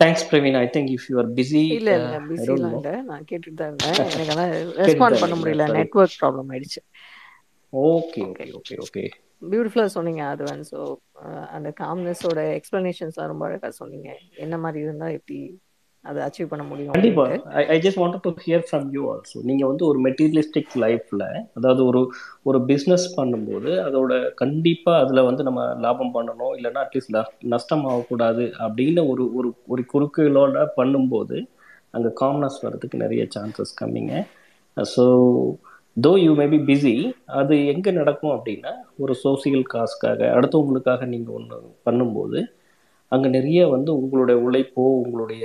[0.00, 2.90] thanks Praveen I think if you are busy இல்ல இல்ல பிஸிலாம் இல்ல.
[3.10, 3.94] நான் கேட்டுட்டு தான் இருந்தேன்.
[4.24, 4.48] எனக்கு
[4.80, 5.66] ரெஸ்பாண்ட் பண்ண முடியல.
[5.78, 6.80] நெட்வொர்க் ப்ராப்ளம் ஆயிடுச்சு.
[7.72, 9.04] ஓகே ஓகே ஓகே ஓகே
[9.42, 10.64] பியூட்டிஃபுல்லாக சொன்னீங்க அதுவன்.
[10.72, 10.78] ஸோ
[11.56, 14.10] அந்த காம்னஸோட எக்ஸ்பிளனேஷன்ஸ்லாம் ரொம்ப அழகாக சொன்னீங்க.
[14.44, 15.38] என்ன மாதிரி இருந்தால் எப்படி
[16.04, 17.22] அதை அச்சீவ் பண்ண முடியும் கண்டிப்பா.
[17.74, 21.24] I just want to hear from you also நீங்க வந்து ஒரு மெட்டீரியலிஸ்டிக் லைஃப்ல
[21.58, 22.00] அதாவது ஒரு
[22.48, 24.12] ஒரு பிஸ்னஸ் பண்ணும்போது அதோட
[24.42, 26.54] கண்டிப்பா அதுல வந்து நம்ம லாபம் பண்ணணும்.
[26.58, 27.18] இல்லைன்னா அட்லீஸ்ட்
[27.54, 31.38] நஷ்டம் ஆகக்கூடாது அப்படின்னு ஒரு ஒரு ஒரு குறுக்குகளோட பண்ணும்போது
[31.96, 34.14] அங்கே காம்னஸ் வர்றதுக்கு நிறைய சான்சஸ் கம்மிங்க.
[34.76, 35.04] So
[35.96, 36.92] though you may be busy
[37.40, 38.72] அது எங்கே நடக்கும் அப்படின்னா
[39.02, 42.38] ஒரு சோசியல் காஸ்க்காக அடுத்தவங்களுக்காக நீங்கள் ஒன்று பண்ணும்போது
[43.12, 45.44] அங்கே நிறைய வந்து உங்களுடைய உழைப்போ உங்களுடைய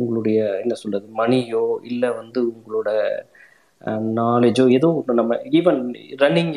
[0.00, 2.90] உங்களுடைய என்ன சொல்கிறது மணியோ இல்லை வந்து உங்களோட
[4.18, 5.80] நாலேஜோ ஏதோ ஒன்று நம்ம ஈவன்
[6.22, 6.52] ரன்னிங்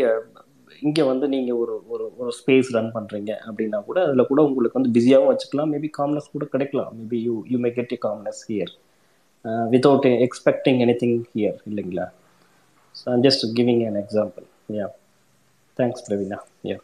[0.82, 4.94] இங்கே வந்து நீங்கள் ஒரு ஒரு ஒரு ஸ்பேஸ் ரன் பண்ணுறீங்க அப்படின்னா கூட அதில் கூட உங்களுக்கு வந்து
[4.98, 5.72] பிஸியாகவும் வச்சுக்கலாம்.
[5.76, 6.92] மேபி காம்னஸ் கூட கிடைக்கலாம்.
[7.00, 8.74] Maybe you you may get a calmness here
[9.74, 12.08] without expecting anything here இல்லைங்களா?
[12.96, 14.46] So I'm just giving an example
[14.78, 14.88] yeah
[15.80, 16.38] thanks Praveena
[16.72, 16.78] yeah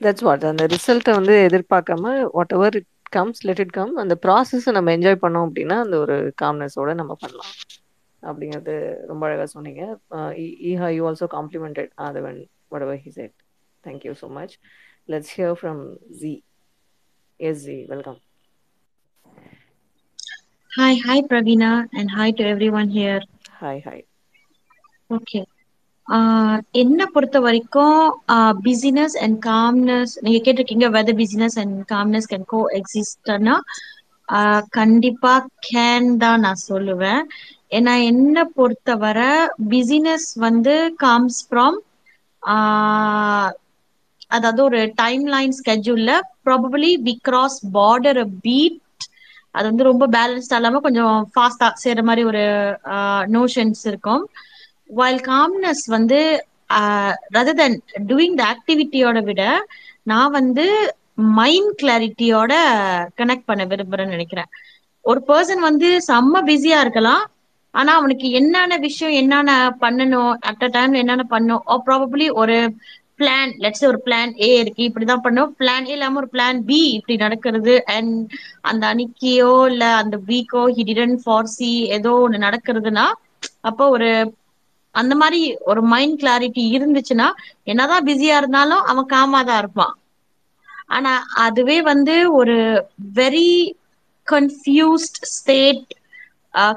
[0.00, 2.14] that's what அந்த ரிசல்ட்டை வந்து எதிர்பார்க்காம
[2.56, 6.92] whatever it comes let it come அந்த ப்ராசஸை நம்ம என்ஜாய் பண்ணோம் அப்படின்னா அந்த ஒரு காம்னஸோட
[7.00, 7.52] நம்ம பண்ணலாம்.
[8.22, 8.74] அப்படிங்கிறது
[9.10, 9.82] ரொம்ப அழகாக சொன்னீங்க.
[10.70, 12.38] Eha you also complemented Aadhavan
[12.86, 13.34] whatever he said
[13.84, 14.54] thank you so much
[15.08, 15.82] let's hear from
[16.22, 16.34] G
[17.40, 18.20] S G welcome
[20.70, 23.20] Hi, hi Pravina, and hi to everyone here.
[23.58, 24.02] Hi hi
[25.14, 25.40] okay
[26.08, 27.98] ah என்ன பொறுத்த வரைக்கும்
[28.64, 33.56] business and calmness நீங்க கேட்டிருக்கீங்க whether business and calmness can கோ எக்ஸிஸ்ட்னா
[34.76, 35.32] கண்டிப்பா
[35.66, 37.22] can தான் நான் சொல்லுவேன்.
[37.72, 39.30] ஏன்னா என்ன பொறுத்தவரை
[39.72, 41.78] பிசினஸ் வந்து காம்ஸ் ஃப்ரம்
[44.30, 46.12] அதாவது ஒரு டைம் லைன் ஸ்கெட்யூல்ல
[46.46, 48.80] ப்ராபபிளி வி கிராஸ் பார்டர் பீட்
[49.54, 52.44] அது வந்து ரொம்ப பேலன்ஸ்டா இல்லாம கொஞ்சம் ஃபாஸ்டா சேர்ற மாதிரி ஒரு
[53.34, 54.22] நோஷன்ஸ் இருக்கும்.
[54.90, 56.18] வைல் காம்னஸ் வந்து
[57.36, 57.76] ரதர் தென்
[58.10, 59.42] டூயிங் த ஆக்டிவிட்டியோட விட
[60.06, 60.64] நான் வந்து
[61.36, 62.52] மைண்ட் கிளாரிட்டியோட
[63.18, 64.50] கனெக்ட் பண்ண விரும்புறேன்னு நினைக்கிறேன்.
[65.04, 67.22] ஒரு பர்சன் வந்து செம்ம பிஸியா இருக்கலாம்.
[67.74, 72.56] ஆனா அவனுக்கு என்னென்ன விஷயம் என்னென்ன பண்ணணும் அட் அ டைம் என்னென்ன பண்ணும் ப்ராபப்ளி ஒரு
[73.20, 77.16] பிளான் லெட்ஸ் ஒரு பிளான் ஏ இருக்கு இப்படிதான் பண்ணும் பிளான் ஏ இல்லாம ஒரு பிளான் பி இப்படி
[77.18, 78.14] நடக்கிறது அண்ட்
[78.70, 80.84] அந்த அன்னைக்கியோ இல்ல அந்த வீக்கோ ஹி
[81.20, 83.06] ஃபார்சி ஏதோ ஒண்ணு நடக்கிறதுனா
[83.68, 84.08] அப்போ ஒரு
[84.94, 85.40] அந்த மாதிரி
[85.70, 87.28] ஒரு மைண்ட் கிளாரிட்டி இருந்துச்சுன்னா
[87.64, 89.94] என்னதான் பிஸியா இருந்தாலும் அவன் காமா தான் இருப்பான்.
[90.88, 91.12] ஆனா
[91.46, 92.56] அதுவே வந்து ஒரு
[93.18, 93.48] very
[94.26, 95.84] confused state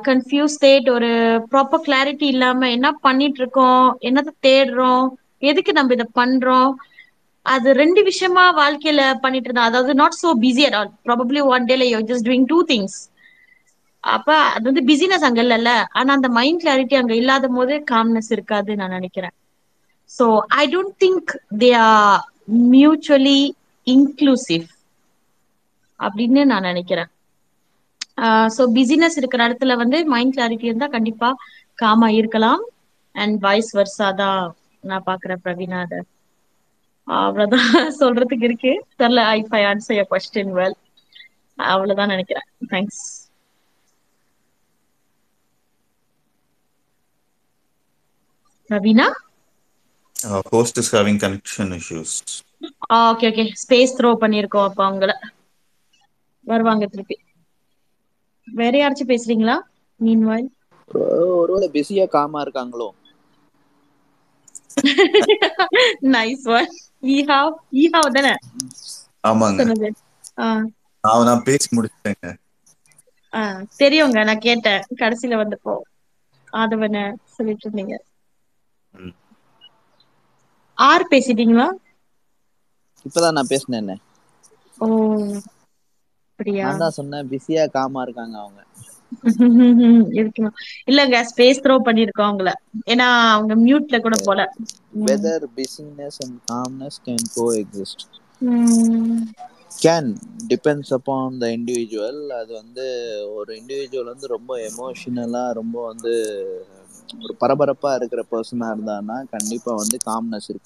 [0.05, 1.09] confuse state ஒரு
[1.51, 5.05] ப்ராப்பர் கிளாரிட்டி இல்லாம என்ன பண்ணிட்டு இருக்கோம் என்னத்தை தேடுறோம்
[5.49, 6.72] எதுக்கு நம்ம இதை பண்றோம்?
[7.45, 11.86] அது ரெண்டு விஷயமா வாழ்க்கையில பண்ணிட்டு இருந்தா அதாவது not so busy at all probably one டேல
[11.91, 12.97] you just doing two things
[14.04, 15.70] அப்ப அது வந்து பிசினஸ் அங்க இல்லல்ல.
[15.98, 19.36] ஆனா அந்த மைண்ட் கிளாரிட்டி அங்க இல்லாத போது காம்னஸ் இருக்காது நான் நினைக்கிறேன்.
[20.12, 20.26] So
[20.60, 21.32] I don't think
[21.64, 22.20] they are
[22.76, 23.39] mutually
[23.88, 24.68] inclusive
[26.00, 27.10] அப்படின்னு நான் நினைக்கிறேன்.
[28.56, 31.30] ஸோ பிசினஸ் இருக்கிற இடத்துல வந்து மைண்ட் கிளாரிட்டி இருந்தா கண்டிப்பா
[31.80, 32.62] காமா இருக்கலாம்.
[33.16, 34.41] அண்ட் வாய்ஸ் வர்ஸா தான்
[34.84, 36.00] நான் பாக்குறேன் பிரவீனா அதை.
[37.08, 37.68] அவ்வளவுதான்
[38.02, 38.72] சொல்றதுக்கு இருக்கு.
[39.00, 40.78] தெரியல ஐ ஃபை ஆன்சர் யர் கொஸ்டின் வெல்
[41.58, 42.48] அவ்வளவுதான் நினைக்கிறேன்.
[42.72, 43.04] Thanks
[48.70, 49.07] Raveena?
[50.15, 52.43] Uh, host is having connection issues.
[52.95, 55.11] Okay okay space throw பண்ணிருக்கோம் அப்ப அவங்கள.
[56.47, 57.15] வருவாங்க திருப்பி.
[58.47, 59.55] வேற யாராச்சும் பேசுறீங்களா?
[59.99, 60.49] மீன் வாயில்
[61.39, 62.88] ஒருவேளை பிஸியா காமா இருக்காங்களோ?
[66.15, 66.70] நைஸ் ஒன்
[67.15, 67.53] ஈஹாவ்
[67.84, 68.34] ஈஹாவ் தானே?
[69.30, 69.61] ஆமாங்க.
[71.03, 72.28] நான் நான் பேசி முடிச்சிட்டேங்க.
[73.34, 73.41] ஆ
[73.80, 74.84] தெரியுங்க நான் கேட்டேன்.
[75.01, 75.76] கடைசியில வந்தப்போ.
[76.53, 77.03] ஆதவனை
[77.36, 77.95] சொல்லிட்டு இருந்தீங்க.
[80.78, 81.67] ஆர் பேசிட்டீங்களா?
[83.05, 83.91] இப்பதான் நான் பேசினேன்.
[84.78, 84.88] ஓ
[86.39, 86.65] அப்படியா?
[86.65, 88.61] நான் தான் சொன்னேன் பிஸியா காமா இருக்காங்க அவங்க.
[90.89, 92.51] இல்லங்க ஸ்பேஸ் த்ரோ பண்ணிருக்கோம் அவங்கள.
[92.91, 94.39] ஏன்னா அவங்க மியூட்ல கூட போல.
[95.03, 97.28] Whether business and calmness can
[97.59, 98.05] coexist.
[99.82, 100.09] Can
[100.49, 102.86] depends upon the individual அது வந்து
[103.36, 106.13] ஒரு இண்டிவிஜுவல் வந்து ரொம்ப எமோஷனலா ரொம்ப வந்து
[107.19, 110.65] ஒரு பரபரப்பா இருக்கிற பர்சனா இருந்தான்னா கண்டிப்பா வந்து காம்னஸ் இருக்க